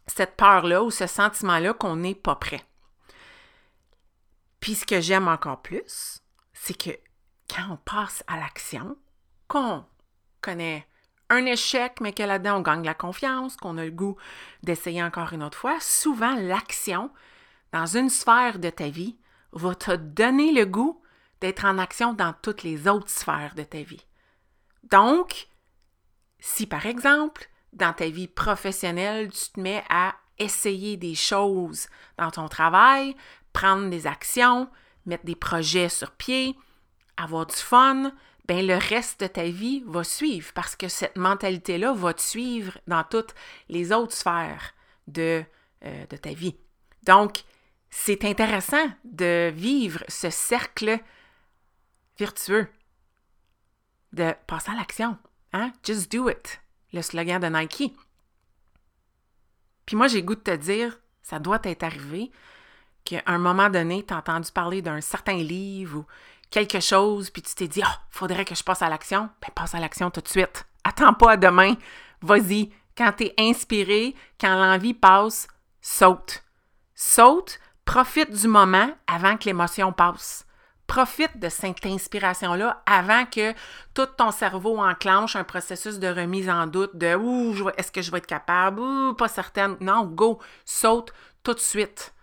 cette 0.08 0.38
peur-là 0.38 0.84
ou 0.84 0.90
ce 0.90 1.06
sentiment-là 1.06 1.74
qu'on 1.74 1.98
n'est 1.98 2.16
pas 2.16 2.36
prêt. 2.36 2.64
Puis 4.62 4.76
ce 4.76 4.86
que 4.86 5.02
j'aime 5.02 5.28
encore 5.28 5.62
plus, 5.62 6.22
c'est 6.54 6.78
que 6.78 6.92
quand 7.54 7.72
on 7.72 7.78
passe 7.78 8.24
à 8.28 8.38
l'action, 8.38 8.96
qu'on 9.50 9.86
connaît 10.40 10.88
un 11.30 11.46
échec, 11.46 12.00
mais 12.02 12.14
que 12.14 12.24
là-dedans, 12.24 12.58
on 12.58 12.62
gagne 12.62 12.84
la 12.84 12.94
confiance, 12.94 13.56
qu'on 13.56 13.78
a 13.78 13.86
le 13.86 13.92
goût 13.92 14.18
d'essayer 14.62 15.04
encore 15.04 15.34
une 15.34 15.44
autre 15.44 15.58
fois, 15.58 15.78
souvent 15.80 16.36
l'action 16.36 17.12
dans 17.72 17.86
une 17.86 18.10
sphère 18.10 18.60
de 18.60 18.70
ta 18.70 18.90
vie 18.90 19.18
va 19.52 19.76
te 19.76 19.96
donner 19.96 20.52
le 20.52 20.66
goût 20.66 21.02
d'être 21.42 21.66
en 21.66 21.78
action 21.78 22.14
dans 22.14 22.34
toutes 22.42 22.64
les 22.64 22.88
autres 22.88 23.10
sphères 23.10 23.56
de 23.56 23.64
ta 23.64 23.82
vie. 23.82 24.06
Donc, 24.84 25.48
si 26.40 26.68
par 26.68 26.86
exemple, 26.86 27.50
dans 27.74 27.94
ta 27.94 28.08
vie 28.08 28.28
professionnelle, 28.28 29.32
tu 29.32 29.52
te 29.52 29.60
mets 29.60 29.84
à 29.90 30.16
essayer 30.38 30.98
des 30.98 31.16
choses 31.16 31.88
dans 32.18 32.32
ton 32.32 32.48
travail, 32.48 33.16
prendre 33.52 33.90
des 33.90 34.08
actions, 34.08 34.70
mettre 35.06 35.26
des 35.26 35.36
projets 35.36 35.90
sur 35.90 36.12
pied, 36.12 36.56
avoir 37.18 37.46
du 37.46 37.56
fun, 37.56 38.12
ben 38.46 38.66
le 38.66 38.76
reste 38.76 39.22
de 39.22 39.28
ta 39.28 39.46
vie 39.46 39.84
va 39.86 40.04
suivre 40.04 40.52
parce 40.54 40.76
que 40.76 40.88
cette 40.88 41.16
mentalité-là 41.16 41.94
va 41.94 42.14
te 42.14 42.22
suivre 42.22 42.78
dans 42.88 43.04
toutes 43.04 43.34
les 43.70 43.92
autres 43.92 44.14
sphères 44.14 44.74
de, 45.08 45.44
euh, 45.86 46.06
de 46.08 46.18
ta 46.18 46.34
vie. 46.34 46.58
Donc, 47.04 47.44
c'est 47.90 48.26
intéressant 48.26 48.92
de 49.04 49.52
vivre 49.54 50.04
ce 50.08 50.30
cercle 50.30 51.00
vertueux, 52.18 52.68
de 54.12 54.34
passer 54.48 54.72
à 54.72 54.76
l'action. 54.76 55.18
Hein? 55.54 55.72
Just 55.84 56.12
do 56.12 56.30
it, 56.30 56.60
le 56.92 57.02
slogan 57.02 57.40
de 57.40 57.48
Nike. 57.48 57.96
Puis 59.86 59.96
moi, 59.96 60.08
j'ai 60.08 60.24
goût 60.24 60.36
de 60.36 60.42
te 60.42 60.56
dire, 60.56 61.00
ça 61.22 61.40
doit 61.40 61.60
t'être 61.60 61.84
arrivé 61.84 62.32
qu'à 63.04 63.22
un 63.26 63.38
moment 63.38 63.70
donné, 63.70 64.06
tu 64.06 64.14
as 64.14 64.18
entendu 64.18 64.52
parler 64.52 64.82
d'un 64.82 65.02
certain 65.02 65.38
livre 65.38 66.00
ou 66.00 66.06
quelque 66.54 66.80
chose, 66.80 67.32
puis 67.32 67.42
tu 67.42 67.56
t'es 67.56 67.68
dit, 67.68 67.82
ah, 67.84 68.00
faudrait 68.12 68.46
que 68.46 68.54
je 68.54 68.64
passe 68.64 68.84
à 68.84 68.90
l'action. 68.90 69.28
Ben, 69.42 69.50
passe 69.56 69.74
à 69.74 69.80
l'action 69.80 70.12
tout 70.12 70.22
de 70.22 70.28
suite. 70.28 70.66
Attends 70.84 71.16
pas 71.16 71.32
à 71.32 71.38
demain. 71.38 71.74
Vas-y. 72.22 72.70
Quand 72.96 73.12
tu 73.18 73.24
es 73.24 73.34
inspiré, 73.40 74.16
quand 74.40 74.56
l'envie 74.56 74.94
passe, 74.94 75.48
saute. 75.82 76.44
Saute, 76.94 77.60
profite 77.86 78.30
du 78.30 78.48
moment 78.48 78.92
avant 79.08 79.36
que 79.36 79.46
l'émotion 79.46 79.92
passe. 79.92 80.46
Profite 80.86 81.40
de 81.40 81.50
cette 81.50 81.88
inspiration-là 81.88 82.84
avant 82.86 83.26
que 83.26 83.54
tout 83.96 84.06
ton 84.06 84.30
cerveau 84.30 84.78
enclenche 84.78 85.36
un 85.36 85.44
processus 85.44 85.98
de 85.98 86.08
remise 86.08 86.50
en 86.50 86.68
doute 86.68 86.96
de 86.96 87.16
Ouh, 87.16 87.70
est-ce 87.78 87.92
que 87.92 88.04
je 88.04 88.12
vais 88.12 88.20
être 88.20 88.28
capable? 88.28 88.80
Ouh, 88.80 89.16
pas 89.16 89.28
certaine. 89.28 89.76
Non, 89.80 90.06
go, 90.06 90.40
saute 90.66 91.14
tout 91.42 91.56
de 91.56 91.60
suite. 91.60 92.14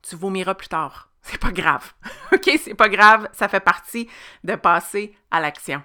Tu 0.00 0.16
vomiras 0.16 0.54
plus 0.54 0.68
tard. 0.68 1.10
C'est 1.26 1.40
pas 1.40 1.50
grave. 1.50 1.92
OK, 2.32 2.50
c'est 2.62 2.74
pas 2.74 2.88
grave, 2.88 3.28
ça 3.32 3.48
fait 3.48 3.60
partie 3.60 4.08
de 4.44 4.54
passer 4.54 5.12
à 5.30 5.40
l'action. 5.40 5.82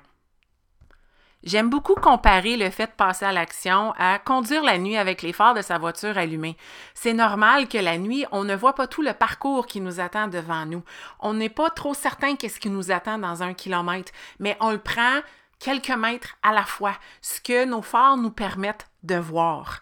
J'aime 1.43 1.71
beaucoup 1.71 1.95
comparer 1.95 2.55
le 2.55 2.69
fait 2.69 2.85
de 2.85 2.91
passer 2.91 3.25
à 3.25 3.31
l'action 3.31 3.95
à 3.97 4.19
conduire 4.19 4.63
la 4.63 4.77
nuit 4.77 4.97
avec 4.97 5.23
les 5.23 5.33
phares 5.33 5.55
de 5.55 5.63
sa 5.63 5.79
voiture 5.79 6.15
allumés. 6.19 6.55
C'est 6.93 7.13
normal 7.13 7.67
que 7.67 7.79
la 7.79 7.97
nuit, 7.97 8.25
on 8.31 8.43
ne 8.43 8.55
voit 8.55 8.75
pas 8.75 8.85
tout 8.85 9.01
le 9.01 9.13
parcours 9.13 9.65
qui 9.65 9.81
nous 9.81 9.99
attend 9.99 10.27
devant 10.27 10.67
nous. 10.67 10.83
On 11.19 11.33
n'est 11.33 11.49
pas 11.49 11.71
trop 11.71 11.95
certain 11.95 12.35
qu'est-ce 12.35 12.59
qui 12.59 12.69
nous 12.69 12.91
attend 12.91 13.17
dans 13.17 13.41
un 13.41 13.55
kilomètre, 13.55 14.11
mais 14.37 14.55
on 14.59 14.69
le 14.69 14.77
prend 14.77 15.21
quelques 15.57 15.89
mètres 15.89 16.37
à 16.43 16.53
la 16.53 16.65
fois, 16.65 16.93
ce 17.21 17.41
que 17.41 17.65
nos 17.65 17.81
phares 17.81 18.17
nous 18.17 18.31
permettent 18.31 18.91
de 19.01 19.15
voir. 19.15 19.81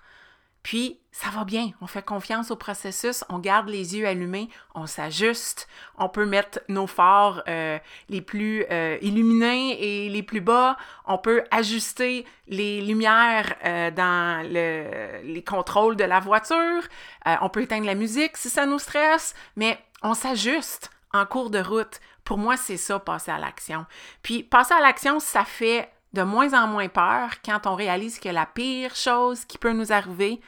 Puis, 0.69 0.99
ça 1.11 1.29
va 1.31 1.45
bien, 1.45 1.71
on 1.81 1.87
fait 1.87 2.05
confiance 2.05 2.51
au 2.51 2.55
processus, 2.55 3.23
on 3.27 3.39
garde 3.39 3.69
les 3.69 3.97
yeux 3.97 4.05
allumés, 4.05 4.49
on 4.75 4.85
s'ajuste, 4.85 5.67
on 5.97 6.09
peut 6.09 6.27
mettre 6.27 6.59
nos 6.67 6.85
phares 6.85 7.41
euh, 7.47 7.79
les 8.07 8.21
plus 8.21 8.65
euh, 8.69 8.99
illuminés 9.01 10.03
et 10.03 10.09
les 10.09 10.21
plus 10.21 10.41
bas, 10.41 10.77
on 11.07 11.17
peut 11.17 11.43
ajuster 11.49 12.23
les 12.47 12.81
lumières 12.81 13.55
euh, 13.65 13.89
dans 13.89 14.45
les 14.47 15.43
contrôles 15.43 15.95
de 15.95 16.03
la 16.03 16.19
voiture, 16.19 16.83
on 17.25 17.49
peut 17.49 17.63
éteindre 17.63 17.87
la 17.87 17.95
musique 17.95 18.37
si 18.37 18.51
ça 18.51 18.67
nous 18.67 18.77
stresse, 18.77 19.33
mais 19.55 19.79
on 20.03 20.13
s'ajuste 20.13 20.91
en 21.15 21.25
cours 21.25 21.49
de 21.49 21.57
route. 21.57 21.99
Pour 22.23 22.37
moi, 22.37 22.57
c'est 22.57 22.77
ça, 22.77 22.99
passer 22.99 23.31
à 23.31 23.39
l'action. 23.39 23.87
Puis, 24.21 24.43
passer 24.43 24.75
à 24.75 24.81
l'action, 24.81 25.19
ça 25.19 25.45
fait 25.45 25.89
de 26.13 26.21
moins 26.21 26.53
en 26.53 26.67
moins 26.67 26.89
peur 26.89 27.41
quand 27.43 27.65
on 27.65 27.73
réalise 27.73 28.19
que 28.19 28.29
la 28.29 28.45
pire 28.45 28.95
chose 28.95 29.45
qui 29.45 29.57
peut 29.57 29.73
nous 29.73 29.91
arriver, 29.91 30.39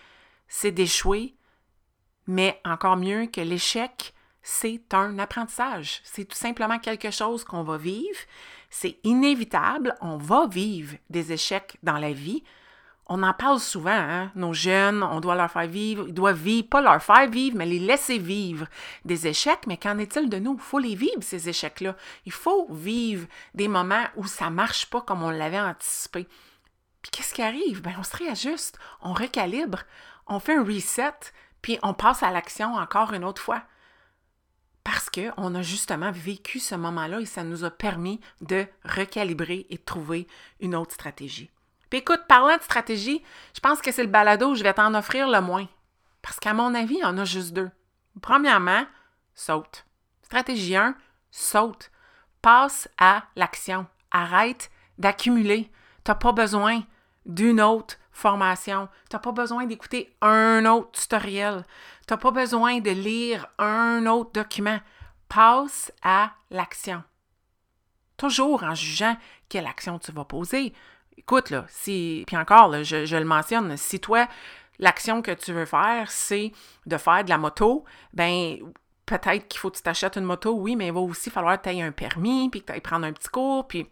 c'est 0.53 0.72
d'échouer, 0.72 1.34
mais 2.27 2.60
encore 2.65 2.98
mieux 2.98 3.27
que 3.27 3.39
l'échec, 3.39 4.13
c'est 4.43 4.93
un 4.93 5.17
apprentissage. 5.17 6.01
C'est 6.03 6.25
tout 6.25 6.38
simplement 6.38 6.77
quelque 6.77 7.10
chose 7.10 7.46
qu'on 7.46 7.63
va 7.63 7.77
vivre. 7.77 8.20
C'est 8.70 9.00
inévitable, 9.05 9.96
on 10.01 10.17
va 10.17 10.48
vivre 10.48 10.98
des 11.10 11.31
échecs 11.31 11.77
dans 11.84 11.98
la 11.98 12.12
vie. 12.12 12.43
On 13.08 13.24
en 13.24 13.34
parle 13.34 13.62
souvent, 13.62 13.91
hein? 13.91 14.31
nos 14.36 14.51
jeunes, 14.51 15.03
on 15.03 15.22
doit 15.22 15.36
leur 15.36 15.50
faire 15.50 15.67
vivre, 15.67 16.05
ils 16.10 16.13
doivent 16.13 16.36
vivre, 16.36 16.67
pas 16.67 16.81
leur 16.81 17.01
faire 17.01 17.29
vivre, 17.29 17.55
mais 17.58 17.65
les 17.65 17.79
laisser 17.79 18.17
vivre 18.17 18.67
des 19.05 19.27
échecs. 19.27 19.67
Mais 19.67 19.77
qu'en 19.77 20.00
est-il 20.00 20.29
de 20.29 20.38
nous? 20.38 20.55
Il 20.55 20.62
faut 20.62 20.79
les 20.79 20.96
vivre, 20.96 21.22
ces 21.22 21.48
échecs-là. 21.48 21.96
Il 22.25 22.34
faut 22.34 22.67
vivre 22.70 23.25
des 23.53 23.70
moments 23.70 24.05
où 24.17 24.25
ça 24.25 24.50
ne 24.50 24.55
marche 24.55 24.89
pas 24.89 25.00
comme 25.00 25.24
on 25.24 25.29
l'avait 25.29 25.62
anticipé. 25.62 26.27
Puis 27.01 27.12
qu'est-ce 27.12 27.34
qui 27.34 27.41
arrive? 27.41 27.81
Ben, 27.81 27.96
on 27.98 28.03
se 28.03 28.15
réajuste, 28.15 28.77
on 29.01 29.13
recalibre, 29.13 29.79
on 30.28 30.40
fait 30.40 30.56
un 30.56 30.63
reset, 30.63 31.13
puis 31.62 31.80
on 31.84 31.94
passe 31.94 32.24
à 32.24 32.32
l'action 32.32 32.75
encore 32.75 33.13
une 33.13 33.24
autre 33.24 33.42
fois. 33.42 33.63
Parce 34.84 35.10
qu'on 35.10 35.56
a 35.56 35.62
justement 35.62 36.12
vécu 36.12 36.60
ce 36.60 36.75
moment-là 36.75 37.20
et 37.20 37.25
ça 37.25 37.44
nous 37.44 37.63
a 37.63 37.70
permis 37.70 38.20
de 38.42 38.66
recalibrer 38.84 39.68
et 39.70 39.78
de 39.78 39.84
trouver 39.84 40.28
une 40.60 40.75
autre 40.75 40.94
stratégie. 40.94 41.51
Puis 41.90 42.00
écoute, 42.00 42.22
parlant 42.28 42.58
de 42.58 42.63
stratégie, 42.63 43.22
je 43.54 43.60
pense 43.60 43.82
que 43.82 43.92
c'est 43.92 44.04
le 44.04 44.10
balado 44.10 44.51
où 44.51 44.56
je 44.56 44.63
vais 44.63 44.74
t'en 44.74 44.96
offrir 44.96 45.30
le 45.30 45.42
moins. 45.42 45.68
Parce 46.22 46.40
qu'à 46.40 46.54
mon 46.54 46.74
avis, 46.74 46.96
il 46.96 47.01
y 47.01 47.06
en 47.06 47.18
a 47.18 47.25
juste 47.25 47.54
deux. 47.54 47.70
Premièrement, 48.22 48.86
saute. 49.36 49.86
Stratégie 50.24 50.75
1, 50.75 50.96
saute. 51.32 51.92
Passe 52.42 52.88
à 52.98 53.24
l'action. 53.36 53.86
Arrête 54.10 54.72
d'accumuler. 54.98 55.70
Tu 56.04 56.12
n'as 56.12 56.16
pas 56.16 56.32
besoin 56.32 56.82
d'une 57.25 57.62
autre 57.62 57.98
formation. 58.22 58.88
Tu 59.10 59.16
n'as 59.16 59.22
pas 59.22 59.32
besoin 59.32 59.66
d'écouter 59.66 60.16
un 60.22 60.66
autre 60.66 60.92
tutoriel. 60.92 61.66
Tu 62.08 62.13
n'as 62.13 62.18
pas 62.18 62.32
besoin 62.32 62.80
de 62.80 62.92
lire 62.92 63.48
un 63.58 64.06
autre 64.06 64.32
document. 64.34 64.80
Passe 65.28 65.92
à 66.04 66.32
l'action. 66.50 67.04
Toujours 68.18 68.63
en 68.63 68.75
jugeant 68.75 69.18
quelle 69.50 69.66
action 69.66 70.00
tu 70.00 70.12
vas 70.12 70.25
poser 70.25 70.74
écoute, 71.22 71.51
là, 71.51 71.66
si, 71.70 72.24
puis 72.25 72.36
encore, 72.36 72.84
je, 72.84 73.16
le 73.16 73.25
mentionne, 73.25 73.78
si 73.78 74.00
toi, 74.00 74.28
l'action 74.80 75.22
que 75.22 75.32
tu 75.32 75.54
veux 75.54 75.66
faire, 75.66 76.10
c'est 76.10 76.51
de 76.88 76.98
faire 76.98 77.24
de 77.24 77.30
la 77.30 77.38
moto, 77.38 77.86
ben 78.13 78.58
peut-être 79.06 79.48
qu'il 79.48 79.60
faut 79.60 79.70
que 79.70 79.78
tu 79.78 79.84
t'achètes 79.84 80.18
une 80.18 80.24
moto, 80.24 80.54
oui, 80.54 80.75
mais 80.75 80.88
il 80.88 80.94
va 80.94 81.00
aussi 81.00 81.30
falloir 81.30 81.62
que 81.62 81.70
tu 81.70 81.75
aies 81.75 81.82
un 81.82 81.92
permis, 81.92 82.50
puis 82.50 82.62
que 82.62 82.68
tu 82.68 82.74
ailles 82.74 82.82
prendre 82.82 83.06
un 83.06 83.13
petit 83.13 83.30
cours, 83.30 83.68
puis 83.68 83.88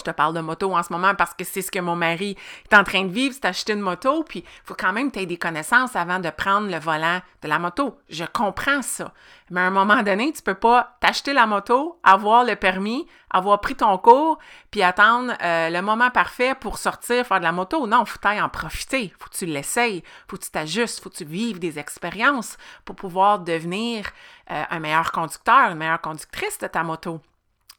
je 0.00 0.04
te 0.04 0.10
parle 0.10 0.34
de 0.34 0.40
moto 0.40 0.74
en 0.74 0.82
ce 0.82 0.92
moment 0.92 1.14
parce 1.14 1.34
que 1.34 1.44
c'est 1.44 1.62
ce 1.62 1.70
que 1.70 1.78
mon 1.78 1.96
mari 1.96 2.36
est 2.70 2.76
en 2.76 2.84
train 2.84 3.04
de 3.04 3.12
vivre, 3.12 3.34
c'est 3.34 3.46
acheter 3.46 3.74
une 3.74 3.80
moto, 3.80 4.24
puis 4.24 4.40
il 4.40 4.66
faut 4.66 4.74
quand 4.74 4.92
même 4.92 5.10
que 5.10 5.16
tu 5.16 5.22
aies 5.22 5.26
des 5.26 5.36
connaissances 5.36 5.94
avant 5.94 6.18
de 6.18 6.30
prendre 6.30 6.70
le 6.70 6.78
volant 6.78 7.20
de 7.42 7.48
la 7.48 7.58
moto. 7.58 7.98
Je 8.08 8.24
comprends 8.24 8.82
ça. 8.82 9.12
Mais 9.50 9.60
à 9.60 9.64
un 9.64 9.70
moment 9.70 10.02
donné, 10.02 10.32
tu 10.32 10.42
peux 10.42 10.54
pas 10.54 10.96
t'acheter 11.00 11.32
la 11.32 11.46
moto, 11.46 11.98
avoir 12.04 12.44
le 12.44 12.56
permis, 12.56 13.06
avoir 13.30 13.60
pris 13.60 13.74
ton 13.74 13.96
cours, 13.98 14.38
puis 14.70 14.82
attendre 14.82 15.32
euh, 15.42 15.70
le 15.70 15.82
moment 15.82 16.10
parfait 16.10 16.54
pour 16.54 16.78
sortir 16.78 17.26
faire 17.26 17.38
de 17.38 17.44
la 17.44 17.52
moto. 17.52 17.86
Non, 17.86 18.04
faut 18.04 18.18
en 18.26 18.48
profiter. 18.48 19.12
Faut 19.18 19.28
que 19.28 19.36
tu 19.36 19.46
l'essayes, 19.46 20.02
faut 20.28 20.36
que 20.36 20.44
tu 20.44 20.50
t'ajustes, 20.50 21.02
faut 21.02 21.10
que 21.10 21.16
tu 21.16 21.24
vives 21.24 21.58
des 21.58 21.78
expériences 21.78 22.56
pour 22.84 22.96
pouvoir 22.96 23.40
devenir 23.40 24.06
euh, 24.50 24.62
un 24.70 24.78
meilleur 24.78 25.12
conducteur, 25.12 25.70
une 25.70 25.78
meilleure 25.78 26.00
conductrice 26.00 26.58
de 26.58 26.66
ta 26.66 26.82
moto. 26.82 27.20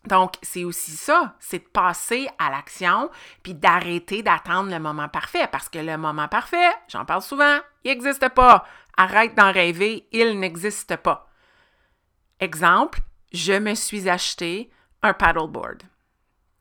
Donc, 0.07 0.33
c'est 0.41 0.63
aussi 0.63 0.91
ça, 0.91 1.35
c'est 1.39 1.59
de 1.59 1.69
passer 1.69 2.27
à 2.39 2.49
l'action, 2.49 3.11
puis 3.43 3.53
d'arrêter 3.53 4.23
d'attendre 4.23 4.71
le 4.71 4.79
moment 4.79 5.09
parfait, 5.09 5.47
parce 5.51 5.69
que 5.69 5.79
le 5.79 5.97
moment 5.97 6.27
parfait, 6.27 6.71
j'en 6.87 7.05
parle 7.05 7.21
souvent, 7.21 7.59
il 7.83 7.91
n'existe 7.91 8.29
pas. 8.29 8.65
Arrête 8.97 9.35
d'en 9.35 9.51
rêver, 9.51 10.07
il 10.11 10.39
n'existe 10.39 10.95
pas. 10.97 11.29
Exemple, 12.39 12.99
je 13.31 13.53
me 13.53 13.75
suis 13.75 14.09
acheté 14.09 14.71
un 15.03 15.13
paddleboard. 15.13 15.83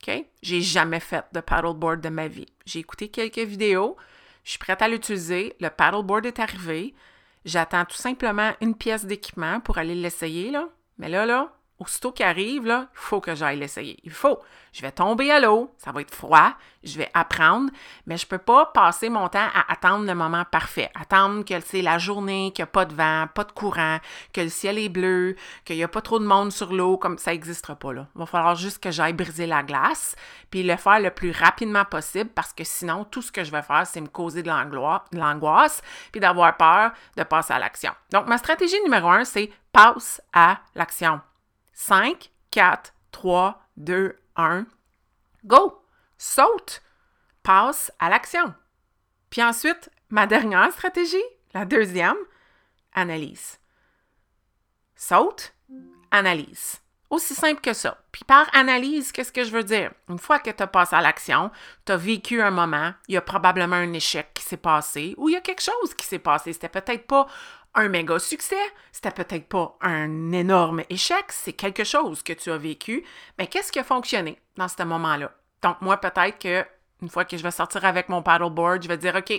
OK? 0.03 0.25
J'ai 0.43 0.61
jamais 0.61 1.01
fait 1.01 1.25
de 1.33 1.41
paddleboard 1.41 2.01
de 2.01 2.09
ma 2.11 2.29
vie. 2.29 2.47
J'ai 2.67 2.81
écouté 2.81 3.09
quelques 3.09 3.39
vidéos, 3.39 3.97
je 4.45 4.51
suis 4.51 4.59
prête 4.59 4.83
à 4.83 4.89
l'utiliser, 4.89 5.57
le 5.61 5.71
paddleboard 5.71 6.27
est 6.27 6.39
arrivé, 6.39 6.95
j'attends 7.45 7.85
tout 7.85 7.97
simplement 7.97 8.53
une 8.61 8.75
pièce 8.75 9.07
d'équipement 9.07 9.61
pour 9.61 9.79
aller 9.79 9.95
l'essayer, 9.95 10.51
là. 10.51 10.69
Mais 10.99 11.09
là, 11.09 11.25
là, 11.25 11.55
aussitôt 11.81 12.13
qu'il 12.13 12.27
arrive, 12.27 12.67
là, 12.67 12.87
il 12.93 12.99
faut 12.99 13.21
que 13.21 13.35
j'aille 13.35 13.59
l'essayer. 13.59 13.99
Il 14.05 14.13
faut. 14.13 14.39
Je 14.73 14.83
vais 14.83 14.93
tomber 14.93 15.33
à 15.33 15.41
l'eau, 15.41 15.75
ça 15.79 15.91
va 15.91 16.01
être 16.01 16.15
froid, 16.15 16.53
je 16.85 16.97
vais 16.97 17.11
apprendre, 17.13 17.71
mais 18.07 18.17
je 18.17 18.25
ne 18.25 18.29
peux 18.29 18.39
pas 18.39 18.67
passer 18.67 19.09
mon 19.09 19.27
temps 19.27 19.49
à 19.53 19.73
attendre 19.73 20.07
le 20.07 20.15
moment 20.15 20.45
parfait. 20.45 20.93
Attendre 20.95 21.45
que 21.45 21.59
c'est 21.59 21.83
la 21.83 21.99
journée, 21.99 22.53
qu'il 22.55 22.63
n'y 22.63 22.69
a 22.69 22.73
pas 22.73 22.85
de 22.85 22.95
vent, 22.95 23.27
pas 23.35 23.43
de 23.43 23.51
courant, 23.51 23.99
que 24.33 24.43
le 24.43 24.49
ciel 24.49 24.79
est 24.79 24.89
bleu, 24.89 25.35
qu'il 25.65 25.75
n'y 25.75 25.83
a 25.83 25.89
pas 25.89 26.03
trop 26.03 26.21
de 26.21 26.25
monde 26.25 26.53
sur 26.53 26.73
l'eau, 26.73 26.99
comme 26.99 27.19
ça 27.19 27.33
n'existera 27.33 27.75
pas 27.75 27.93
là. 27.93 28.07
Il 28.15 28.21
va 28.21 28.27
falloir 28.27 28.55
juste 28.55 28.81
que 28.81 28.93
j'aille 28.93 29.13
briser 29.13 29.47
la 29.47 29.65
glace, 29.65 30.15
puis 30.53 30.63
le 30.63 30.77
faire 30.77 31.01
le 31.01 31.11
plus 31.11 31.33
rapidement 31.33 31.85
possible, 31.85 32.31
parce 32.33 32.53
que 32.53 32.63
sinon, 32.63 33.05
tout 33.05 33.23
ce 33.23 33.33
que 33.33 33.43
je 33.43 33.51
vais 33.51 33.63
faire, 33.63 33.89
c'est 33.89 34.01
me 34.01 34.07
causer 34.07 34.45
de 34.45 34.51
l'angoisse, 35.19 35.83
puis 36.13 36.21
d'avoir 36.21 36.57
peur 36.57 36.93
de 37.17 37.25
passer 37.25 37.55
à 37.55 37.59
l'action. 37.59 37.93
Donc, 38.13 38.29
ma 38.29 38.39
stratégie 38.39 38.81
numéro 38.85 39.09
un, 39.09 39.25
c'est 39.25 39.51
passe 39.73 40.23
à 40.33 40.59
l'action. 40.77 41.21
5, 41.83 42.31
4, 42.51 42.93
3, 43.11 43.67
2, 43.79 44.15
1. 44.37 44.67
Go! 45.47 45.83
Saute! 46.19 46.83
Passe 47.43 47.91
à 47.99 48.11
l'action. 48.11 48.55
Puis 49.31 49.43
ensuite, 49.43 49.89
ma 50.11 50.27
dernière 50.27 50.71
stratégie, 50.73 51.17
la 51.55 51.65
deuxième, 51.65 52.19
analyse. 52.93 53.59
Saute, 54.95 55.55
analyse. 56.11 56.83
Aussi 57.09 57.35
simple 57.35 57.63
que 57.63 57.73
ça. 57.73 57.97
Puis 58.13 58.25
par 58.25 58.47
analyse, 58.55 59.11
qu'est-ce 59.11 59.33
que 59.33 59.43
je 59.43 59.51
veux 59.51 59.65
dire? 59.65 59.91
Une 60.11 60.19
fois 60.19 60.39
que 60.39 60.51
tu 60.51 60.63
as 60.63 60.67
passé 60.67 60.95
à 60.95 61.01
l'action, 61.01 61.51
tu 61.87 61.93
as 61.93 61.97
vécu 61.97 62.43
un 62.43 62.51
moment, 62.51 62.93
il 63.09 63.15
y 63.15 63.17
a 63.17 63.23
probablement 63.23 63.77
un 63.77 63.95
échec 63.95 64.33
qui 64.35 64.45
s'est 64.45 64.59
passé 64.59 65.15
ou 65.17 65.31
il 65.31 65.33
y 65.33 65.37
a 65.37 65.41
quelque 65.41 65.63
chose 65.63 65.95
qui 65.95 66.05
s'est 66.05 66.19
passé. 66.19 66.53
C'était 66.53 66.69
peut-être 66.69 67.07
pas 67.07 67.27
un 67.75 67.89
méga 67.89 68.19
succès, 68.19 68.57
c'était 68.93 69.11
peut-être 69.11 69.49
pas 69.49 69.77
un 69.81 70.33
énorme 70.33 70.83
échec, 70.91 71.25
c'est 71.29 71.53
quelque 71.53 71.85
chose 71.85 72.23
que 72.23 72.33
tu 72.33 72.51
as 72.51 72.59
vécu. 72.59 73.05
Mais 73.39 73.47
qu'est-ce 73.47 73.71
qui 73.71 73.79
a 73.79 73.85
fonctionné 73.85 74.39
dans 74.57 74.69
ce 74.69 74.83
moment-là? 74.83 75.33
Donc, 75.63 75.81
moi, 75.81 75.97
peut-être 75.97 76.39
que 76.39 76.65
une 77.03 77.09
fois 77.09 77.25
que 77.25 77.37
je 77.37 77.43
vais 77.43 77.51
sortir 77.51 77.85
avec 77.85 78.09
mon 78.09 78.23
paddleboard, 78.23 78.83
je 78.83 78.89
vais 78.89 78.99
dire 78.99 79.15
OK, 79.15 79.33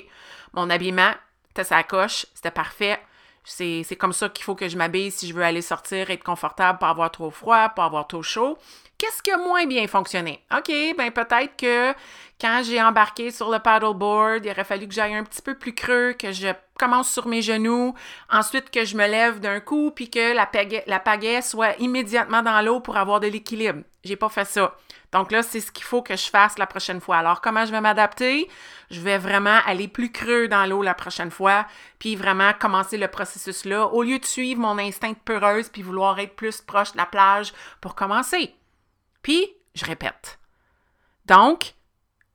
mon 0.54 0.70
habillement, 0.70 1.14
c'était 1.48 1.64
sa 1.64 1.84
coche, 1.84 2.26
c'était 2.34 2.52
parfait. 2.52 3.00
C'est 3.44 3.98
comme 4.00 4.14
ça 4.14 4.30
qu'il 4.30 4.46
faut 4.46 4.56
que 4.56 4.70
je 4.70 4.78
m'habille 4.78 5.12
si 5.12 5.28
je 5.28 5.34
veux 5.34 5.44
aller 5.44 5.64
sortir, 5.64 6.12
être 6.12 6.24
confortable, 6.24 6.78
pas 6.78 6.90
avoir 6.90 7.10
trop 7.10 7.32
froid, 7.32 7.70
pas 7.70 7.86
avoir 7.86 8.08
trop 8.08 8.22
chaud. 8.22 8.58
Qu'est-ce 9.00 9.24
qui 9.24 9.32
a 9.32 9.38
moins 9.38 9.66
bien 9.66 9.88
fonctionné? 9.88 10.46
OK, 10.56 10.72
ben 10.96 11.10
peut-être 11.12 11.56
que 11.58 11.92
quand 12.40 12.62
j'ai 12.64 12.80
embarqué 12.80 13.32
sur 13.32 13.50
le 13.50 13.58
paddleboard, 13.58 14.46
il 14.46 14.52
aurait 14.52 14.64
fallu 14.64 14.88
que 14.88 14.94
j'aille 14.94 15.16
un 15.16 15.24
petit 15.24 15.42
peu 15.42 15.58
plus 15.58 15.74
creux, 15.74 16.14
que 16.14 16.32
je 16.32 16.50
commence 16.82 17.12
sur 17.12 17.28
mes 17.28 17.44
genoux, 17.44 17.94
ensuite 18.28 18.72
que 18.72 18.86
je 18.86 18.98
me 18.98 19.06
lève 19.06 19.40
d'un 19.40 19.60
coup, 19.60 19.92
puis 19.92 20.10
que 20.10 20.34
la 20.34 21.00
pagaie, 21.00 21.42
soit 21.44 21.80
immédiatement 21.80 22.42
dans 22.42 22.60
l'eau 22.62 22.80
pour 22.80 22.98
avoir 22.98 23.20
de 23.20 23.28
l'équilibre. 23.28 23.84
J'ai 24.04 24.16
pas 24.16 24.30
fait 24.30 24.46
ça. 24.46 24.76
Donc 25.12 25.32
là, 25.32 25.44
c'est 25.44 25.60
ce 25.60 25.72
qu'il 25.72 25.84
faut 25.84 26.02
que 26.02 26.16
je 26.16 26.30
fasse 26.30 26.58
la 26.58 26.66
prochaine 26.66 27.00
fois. 27.00 27.18
Alors, 27.18 27.42
comment 27.42 27.66
je 27.68 27.72
vais 27.72 27.82
m'adapter? 27.82 28.50
Je 28.90 29.00
vais 29.00 29.20
vraiment 29.20 29.60
aller 29.68 29.88
plus 29.88 30.12
creux 30.12 30.48
dans 30.48 30.66
l'eau 30.66 30.82
la 30.82 30.96
prochaine 30.96 31.30
fois, 31.30 31.68
puis 32.00 32.16
vraiment 32.16 32.54
commencer 32.54 32.98
le 32.98 33.10
processus 33.10 33.66
là, 33.66 33.86
au 33.86 34.02
lieu 34.02 34.18
de 34.18 34.26
suivre 34.26 34.60
mon 34.60 34.80
instinct 34.80 35.12
de 35.12 35.16
peureuse 35.24 35.70
puis 35.70 35.84
vouloir 35.84 36.18
être 36.20 36.36
plus 36.36 36.62
proche 36.62 36.94
de 36.94 36.98
la 36.98 37.06
plage 37.06 37.54
pour 37.80 37.94
commencer. 37.94 38.56
Puis, 39.22 39.54
je 39.76 39.86
répète. 39.86 40.40
Donc, 41.26 41.76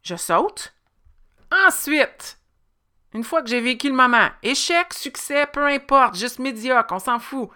je 0.05 0.15
saute. 0.15 0.73
Ensuite, 1.67 2.39
une 3.17 3.25
fois 3.25 3.43
que 3.43 3.49
j'ai 3.49 3.63
vécu 3.63 3.89
le 3.89 3.95
moment, 3.95 4.29
échec, 4.43 4.93
succès, 4.93 5.47
peu 5.47 5.67
importe, 5.67 6.17
juste 6.17 6.39
médiocre, 6.39 6.93
on 6.93 6.99
s'en 6.99 7.19
fout. 7.19 7.49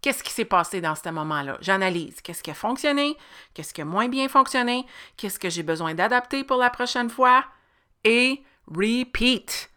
Qu'est-ce 0.00 0.22
qui 0.22 0.32
s'est 0.32 0.44
passé 0.44 0.80
dans 0.80 0.94
ce 0.94 1.08
moment-là? 1.08 1.58
J'analyse. 1.60 2.20
Qu'est-ce 2.20 2.44
qui 2.44 2.52
a 2.52 2.54
fonctionné? 2.54 3.16
Qu'est-ce 3.52 3.74
qui 3.74 3.82
a 3.82 3.84
moins 3.84 4.06
bien 4.06 4.28
fonctionné? 4.28 4.86
Qu'est-ce 5.16 5.40
que 5.40 5.50
j'ai 5.50 5.64
besoin 5.64 5.94
d'adapter 5.94 6.44
pour 6.44 6.58
la 6.58 6.70
prochaine 6.70 7.10
fois? 7.10 7.44
Et 8.04 8.44
repeat. 8.68 9.68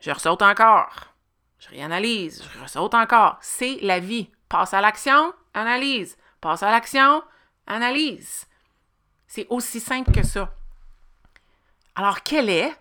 Je 0.00 0.10
ressaute 0.10 0.40
encore. 0.40 1.14
Je 1.58 1.68
réanalyse. 1.68 2.42
Je 2.54 2.62
ressaute 2.62 2.94
encore. 2.94 3.36
C'est 3.42 3.76
la 3.82 4.00
vie. 4.00 4.30
Passe 4.48 4.72
à 4.72 4.80
l'action, 4.80 5.34
analyse. 5.52 6.16
Passe 6.40 6.62
à 6.62 6.70
l'action, 6.70 7.22
analyse. 7.66 8.46
C'est 9.26 9.46
aussi 9.50 9.78
simple 9.80 10.10
que 10.10 10.24
ça. 10.24 10.50
Alors, 11.94 12.22
quel 12.22 12.48
est 12.48 12.74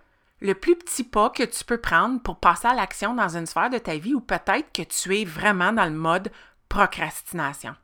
le 0.43 0.53
plus 0.53 0.75
petit 0.75 1.05
pas 1.05 1.29
que 1.29 1.43
tu 1.43 1.63
peux 1.63 1.79
prendre 1.79 2.21
pour 2.21 2.37
passer 2.37 2.67
à 2.67 2.73
l'action 2.73 3.15
dans 3.15 3.37
une 3.37 3.45
sphère 3.45 3.69
de 3.69 3.77
ta 3.77 3.95
vie 3.95 4.13
où 4.13 4.19
peut-être 4.19 4.73
que 4.73 4.81
tu 4.81 5.17
es 5.17 5.23
vraiment 5.23 5.71
dans 5.71 5.85
le 5.85 5.91
mode 5.91 6.31
procrastination? 6.67 7.75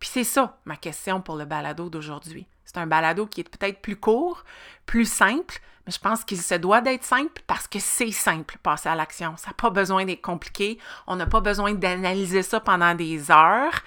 Puis 0.00 0.10
c'est 0.12 0.24
ça 0.24 0.58
ma 0.64 0.76
question 0.76 1.20
pour 1.20 1.36
le 1.36 1.44
balado 1.44 1.88
d'aujourd'hui. 1.88 2.48
C'est 2.64 2.78
un 2.78 2.88
balado 2.88 3.26
qui 3.26 3.42
est 3.42 3.48
peut-être 3.48 3.80
plus 3.80 3.94
court, 3.94 4.44
plus 4.86 5.08
simple, 5.08 5.60
mais 5.86 5.92
je 5.92 6.00
pense 6.00 6.24
qu'il 6.24 6.40
se 6.42 6.56
doit 6.56 6.80
d'être 6.80 7.04
simple 7.04 7.42
parce 7.46 7.68
que 7.68 7.78
c'est 7.78 8.10
simple, 8.10 8.58
passer 8.60 8.88
à 8.88 8.96
l'action. 8.96 9.36
Ça 9.36 9.48
n'a 9.48 9.54
pas 9.54 9.70
besoin 9.70 10.04
d'être 10.04 10.22
compliqué. 10.22 10.80
On 11.06 11.14
n'a 11.14 11.26
pas 11.26 11.40
besoin 11.40 11.74
d'analyser 11.74 12.42
ça 12.42 12.58
pendant 12.58 12.96
des 12.96 13.30
heures. 13.30 13.82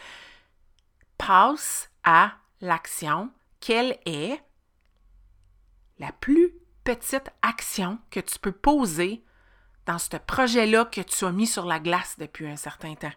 Passe 1.18 1.90
à 2.06 2.32
l'action. 2.62 3.32
Quelle 3.60 4.00
est 4.06 4.42
la 6.00 6.14
plus 6.14 6.54
petite 6.84 7.30
action 7.41 8.00
que 8.12 8.19
tu 8.19 8.39
peux 8.39 8.52
poser 8.52 9.24
dans 9.86 10.00
ce 10.00 10.17
projet-là 10.17 10.86
que 10.86 11.02
tu 11.02 11.26
as 11.26 11.32
mis 11.32 11.48
sur 11.48 11.65
la 11.65 11.80
glace 11.80 12.15
depuis 12.17 12.48
un 12.48 12.56
certain 12.56 12.96
temps? 12.96 13.12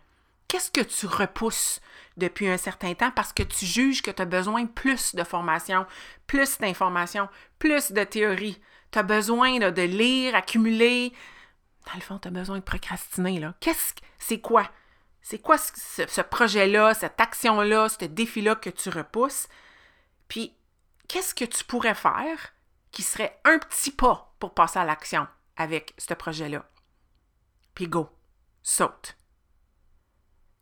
Qu'est-ce 0.48 0.70
que 0.70 0.80
tu 0.80 1.06
repousses 1.06 1.80
depuis 2.16 2.48
un 2.48 2.56
certain 2.56 2.94
temps 2.94 3.10
parce 3.10 3.32
que 3.32 3.42
tu 3.42 3.66
juges 3.66 4.02
que 4.02 4.10
tu 4.10 4.22
as 4.22 4.26
besoin 4.26 4.66
plus 4.66 5.14
de 5.14 5.24
formation, 5.24 5.86
plus 6.26 6.58
d'informations, 6.58 7.28
plus 7.58 7.92
de 7.92 8.04
théorie? 8.04 8.60
Tu 8.92 8.98
as 8.98 9.02
besoin 9.02 9.58
de 9.58 9.82
lire, 9.82 10.36
accumuler. 10.36 11.12
Dans 11.86 11.94
le 11.94 12.00
fond, 12.00 12.18
tu 12.18 12.28
as 12.28 12.30
besoin 12.30 12.58
de 12.58 12.64
procrastiner. 12.64 13.40
Là. 13.40 13.54
Qu'est-ce 13.60 13.94
c'est 14.18 14.40
quoi? 14.40 14.70
C'est 15.20 15.40
quoi 15.40 15.58
ce 15.58 16.20
projet-là, 16.20 16.94
cette 16.94 17.20
action-là, 17.20 17.88
ce 17.88 18.04
défi-là 18.04 18.54
que 18.54 18.70
tu 18.70 18.88
repousses? 18.88 19.48
Puis, 20.28 20.54
qu'est-ce 21.08 21.34
que 21.34 21.44
tu 21.44 21.64
pourrais 21.64 21.94
faire 21.94 22.54
qui 22.96 23.02
serait 23.02 23.38
un 23.44 23.58
petit 23.58 23.90
pas 23.90 24.32
pour 24.38 24.54
passer 24.54 24.78
à 24.78 24.86
l'action 24.86 25.26
avec 25.58 25.92
ce 25.98 26.14
projet-là. 26.14 26.64
Puis 27.74 27.88
go, 27.88 28.08
saute. 28.62 29.18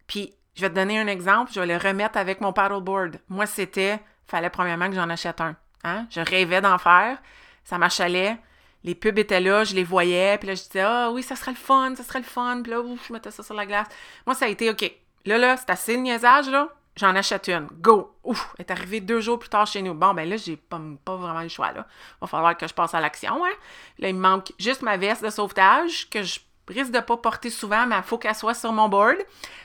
Puis, 0.09 0.35
je 0.57 0.63
vais 0.63 0.71
te 0.71 0.75
donner 0.75 0.99
un 0.99 1.07
exemple, 1.07 1.53
je 1.55 1.61
vais 1.61 1.67
le 1.67 1.77
remettre 1.77 2.19
avec 2.19 2.41
mon 2.41 2.53
paddleboard. 2.53 3.21
Moi, 3.29 3.47
c'était, 3.47 4.01
fallait 4.27 4.51
premièrement 4.51 4.89
que 4.89 4.97
j'en 4.97 5.11
achète 5.11 5.41
un. 5.41 5.55
Hein? 5.85 6.09
Je 6.11 6.19
rêvais 6.19 6.61
d'en 6.61 6.79
faire, 6.79 7.23
ça 7.63 7.79
m'achalait. 7.79 8.37
Les 8.83 8.97
pubs 8.97 9.17
étaient 9.17 9.41
là, 9.41 9.63
je 9.63 9.77
les 9.77 9.85
voyais, 9.85 10.37
puis 10.37 10.49
là, 10.49 10.57
je 10.57 10.63
disais, 10.65 10.81
ah 10.81 11.13
oui, 11.13 11.23
ça 11.23 11.37
serait 11.37 11.53
le 11.53 11.57
fun, 11.57 11.95
ça 11.95 12.03
serait 12.03 12.19
le 12.19 12.25
fun, 12.25 12.63
puis 12.65 12.73
là, 12.73 12.83
je 13.07 13.13
mettais 13.13 13.31
ça 13.31 13.45
sur 13.45 13.55
la 13.55 13.65
glace. 13.65 13.87
Moi, 14.27 14.35
ça 14.35 14.47
a 14.47 14.49
été, 14.49 14.69
OK, 14.71 14.93
là, 15.25 15.39
là, 15.39 15.57
c'est 15.57 15.71
assez 15.71 15.95
le 15.95 16.03
niaisage, 16.03 16.49
là, 16.49 16.69
j'en 16.97 17.15
achète 17.15 17.49
une. 17.49 17.67
Go! 17.73 18.17
Ouf! 18.25 18.55
Elle 18.59 18.67
est 18.67 18.71
arrivée 18.71 19.01
deux 19.01 19.21
jours 19.21 19.39
plus 19.39 19.49
tard 19.49 19.67
chez 19.67 19.83
nous. 19.83 19.95
Bon, 19.95 20.15
ben 20.15 20.29
là, 20.29 20.37
j'ai 20.37 20.57
pas, 20.57 20.81
pas 21.05 21.17
vraiment 21.17 21.43
le 21.43 21.49
choix, 21.49 21.73
là. 21.73 21.87
Va 22.21 22.27
falloir 22.27 22.57
que 22.57 22.67
je 22.67 22.75
passe 22.75 22.95
à 22.95 23.01
l'action, 23.01 23.45
hein. 23.45 23.53
Là, 23.99 24.09
il 24.09 24.15
me 24.15 24.21
manque 24.21 24.53
juste 24.59 24.83
ma 24.83 24.97
veste 24.97 25.25
de 25.25 25.31
sauvetage 25.31 26.09
que 26.11 26.23
je 26.23 26.41
risque 26.69 26.93
de 26.93 27.01
pas 27.01 27.17
porter 27.17 27.51
souvent, 27.51 27.87
mais 27.87 27.97
il 27.97 28.03
faut 28.03 28.19
qu'elle 28.19 28.35
soit 28.35 28.55
sur 28.55 28.73
mon 28.73 28.89
board. 28.89 29.19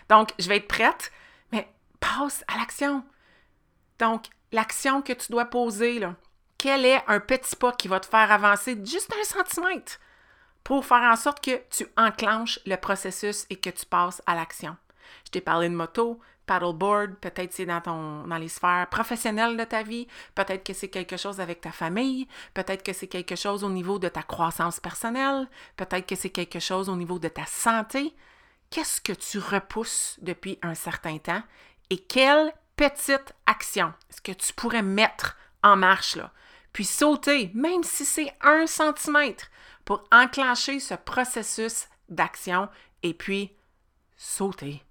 Donc, 0.09 0.31
je 0.39 0.47
vais 0.47 0.57
être 0.57 0.67
prête. 0.67 1.11
Mais 1.51 1.71
passe 1.99 2.43
à 2.47 2.57
l'action. 2.57 3.03
Donc, 3.99 4.25
l'action 4.51 5.01
que 5.01 5.13
tu 5.13 5.31
dois 5.31 5.45
poser, 5.45 5.99
là. 5.99 6.15
Quel 6.57 6.85
est 6.85 7.01
un 7.07 7.21
petit 7.21 7.55
pas 7.55 7.71
qui 7.71 7.87
va 7.87 8.01
te 8.01 8.05
faire 8.05 8.31
avancer 8.31 8.77
juste 8.83 9.13
un 9.17 9.23
centimètre 9.23 9.97
pour 10.65 10.85
faire 10.85 11.03
en 11.03 11.15
sorte 11.15 11.41
que 11.43 11.61
tu 11.69 11.87
enclenches 11.95 12.59
le 12.65 12.75
processus 12.75 13.45
et 13.49 13.55
que 13.55 13.69
tu 13.69 13.85
passes 13.85 14.21
à 14.25 14.35
l'action? 14.35 14.75
Je 15.25 15.31
t'ai 15.31 15.41
parlé 15.41 15.69
de 15.69 15.73
moto, 15.73 16.19
paddleboard, 16.49 17.13
peut-être 17.21 17.53
c'est 17.53 17.67
dans, 17.67 17.79
ton, 17.79 18.23
dans 18.25 18.37
les 18.37 18.47
sphères 18.47 18.87
professionnelles 18.89 19.55
de 19.55 19.63
ta 19.65 19.83
vie, 19.83 20.07
peut-être 20.33 20.63
que 20.63 20.73
c'est 20.73 20.87
quelque 20.87 21.15
chose 21.15 21.39
avec 21.39 21.61
ta 21.61 21.71
famille, 21.71 22.27
peut-être 22.55 22.81
que 22.81 22.91
c'est 22.91 23.07
quelque 23.07 23.35
chose 23.35 23.63
au 23.63 23.69
niveau 23.69 23.99
de 23.99 24.07
ta 24.09 24.23
croissance 24.23 24.79
personnelle, 24.79 25.47
peut-être 25.77 26.07
que 26.07 26.15
c'est 26.15 26.31
quelque 26.31 26.59
chose 26.59 26.89
au 26.89 26.95
niveau 26.95 27.19
de 27.19 27.27
ta 27.27 27.45
santé. 27.45 28.15
Qu'est-ce 28.71 28.99
que 28.99 29.13
tu 29.13 29.37
repousses 29.37 30.17
depuis 30.23 30.57
un 30.63 30.73
certain 30.73 31.19
temps 31.19 31.43
et 31.91 31.99
quelle 31.99 32.51
petite 32.75 33.35
action 33.45 33.93
est-ce 34.09 34.21
que 34.21 34.31
tu 34.31 34.51
pourrais 34.53 34.81
mettre 34.81 35.37
en 35.61 35.75
marche 35.75 36.15
là? 36.15 36.33
Puis 36.73 36.85
sauter, 36.85 37.51
même 37.53 37.83
si 37.83 38.05
c'est 38.05 38.33
un 38.41 38.65
centimètre, 38.65 39.51
pour 39.85 40.03
enclencher 40.11 40.79
ce 40.79 40.95
processus 40.95 41.87
d'action 42.09 42.69
et 43.03 43.13
puis 43.13 43.55
sauter 44.17 44.83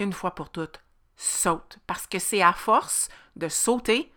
une 0.00 0.12
fois 0.12 0.34
pour 0.34 0.50
toutes 0.50 0.83
saute. 1.16 1.78
Parce 1.86 2.06
que 2.06 2.18
c'est 2.18 2.42
à 2.42 2.52
force 2.52 3.08
de 3.36 3.48
sauter 3.48 4.12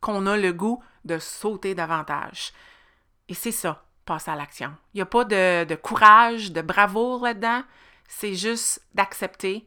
qu'on 0.00 0.26
a 0.26 0.36
le 0.36 0.52
goût 0.52 0.82
de 1.04 1.18
sauter 1.18 1.74
davantage. 1.74 2.52
Et 3.28 3.34
c'est 3.34 3.52
ça, 3.52 3.84
passer 4.04 4.30
à 4.30 4.36
l'action. 4.36 4.74
Il 4.94 4.98
n'y 4.98 5.02
a 5.02 5.06
pas 5.06 5.24
de, 5.24 5.64
de, 5.64 5.74
courage, 5.74 6.52
de 6.52 6.62
bravoure 6.62 7.24
là-dedans. 7.24 7.62
C'est 8.08 8.34
juste 8.34 8.82
d'accepter 8.94 9.66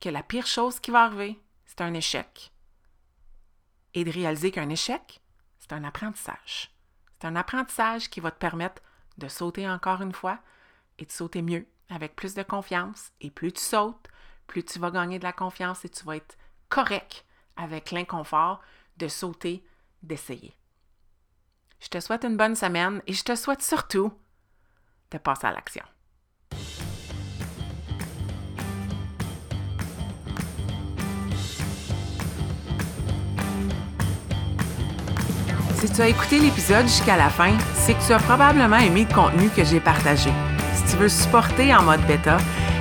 que 0.00 0.08
la 0.08 0.22
pire 0.22 0.46
chose 0.46 0.80
qui 0.80 0.90
va 0.90 1.04
arriver, 1.04 1.38
c'est 1.66 1.80
un 1.80 1.94
échec. 1.94 2.52
Et 3.94 4.04
de 4.04 4.10
réaliser 4.10 4.50
qu'un 4.50 4.68
échec, 4.68 5.20
c'est 5.58 5.72
un 5.72 5.84
apprentissage. 5.84 6.70
C'est 7.18 7.26
un 7.26 7.36
apprentissage 7.36 8.08
qui 8.08 8.20
va 8.20 8.30
te 8.30 8.38
permettre 8.38 8.82
de 9.18 9.28
sauter 9.28 9.68
encore 9.68 10.00
une 10.00 10.12
fois 10.12 10.38
et 10.98 11.04
de 11.04 11.10
sauter 11.10 11.42
mieux, 11.42 11.66
avec 11.88 12.16
plus 12.16 12.34
de 12.34 12.42
confiance. 12.42 13.12
Et 13.20 13.30
plus 13.30 13.52
tu 13.52 13.60
sautes, 13.60 14.08
plus 14.50 14.64
tu 14.64 14.80
vas 14.80 14.90
gagner 14.90 15.20
de 15.20 15.24
la 15.24 15.32
confiance 15.32 15.84
et 15.84 15.88
tu 15.88 16.04
vas 16.04 16.16
être 16.16 16.36
correct 16.68 17.24
avec 17.56 17.92
l'inconfort 17.92 18.60
de 18.96 19.06
sauter, 19.06 19.64
d'essayer. 20.02 20.56
Je 21.78 21.88
te 21.88 22.00
souhaite 22.00 22.24
une 22.24 22.36
bonne 22.36 22.56
semaine 22.56 23.00
et 23.06 23.12
je 23.12 23.22
te 23.22 23.36
souhaite 23.36 23.62
surtout 23.62 24.12
de 25.12 25.18
passer 25.18 25.46
à 25.46 25.52
l'action. 25.52 25.84
Si 35.76 35.90
tu 35.90 36.00
as 36.02 36.08
écouté 36.08 36.40
l'épisode 36.40 36.86
jusqu'à 36.86 37.16
la 37.16 37.30
fin, 37.30 37.56
c'est 37.74 37.94
que 37.94 38.04
tu 38.04 38.12
as 38.12 38.18
probablement 38.18 38.78
aimé 38.78 39.06
le 39.08 39.14
contenu 39.14 39.48
que 39.48 39.64
j'ai 39.64 39.80
partagé. 39.80 40.30
Si 40.74 40.84
tu 40.90 40.96
veux 40.96 41.08
supporter 41.08 41.72
en 41.74 41.82
mode 41.84 42.04
bêta, 42.06 42.38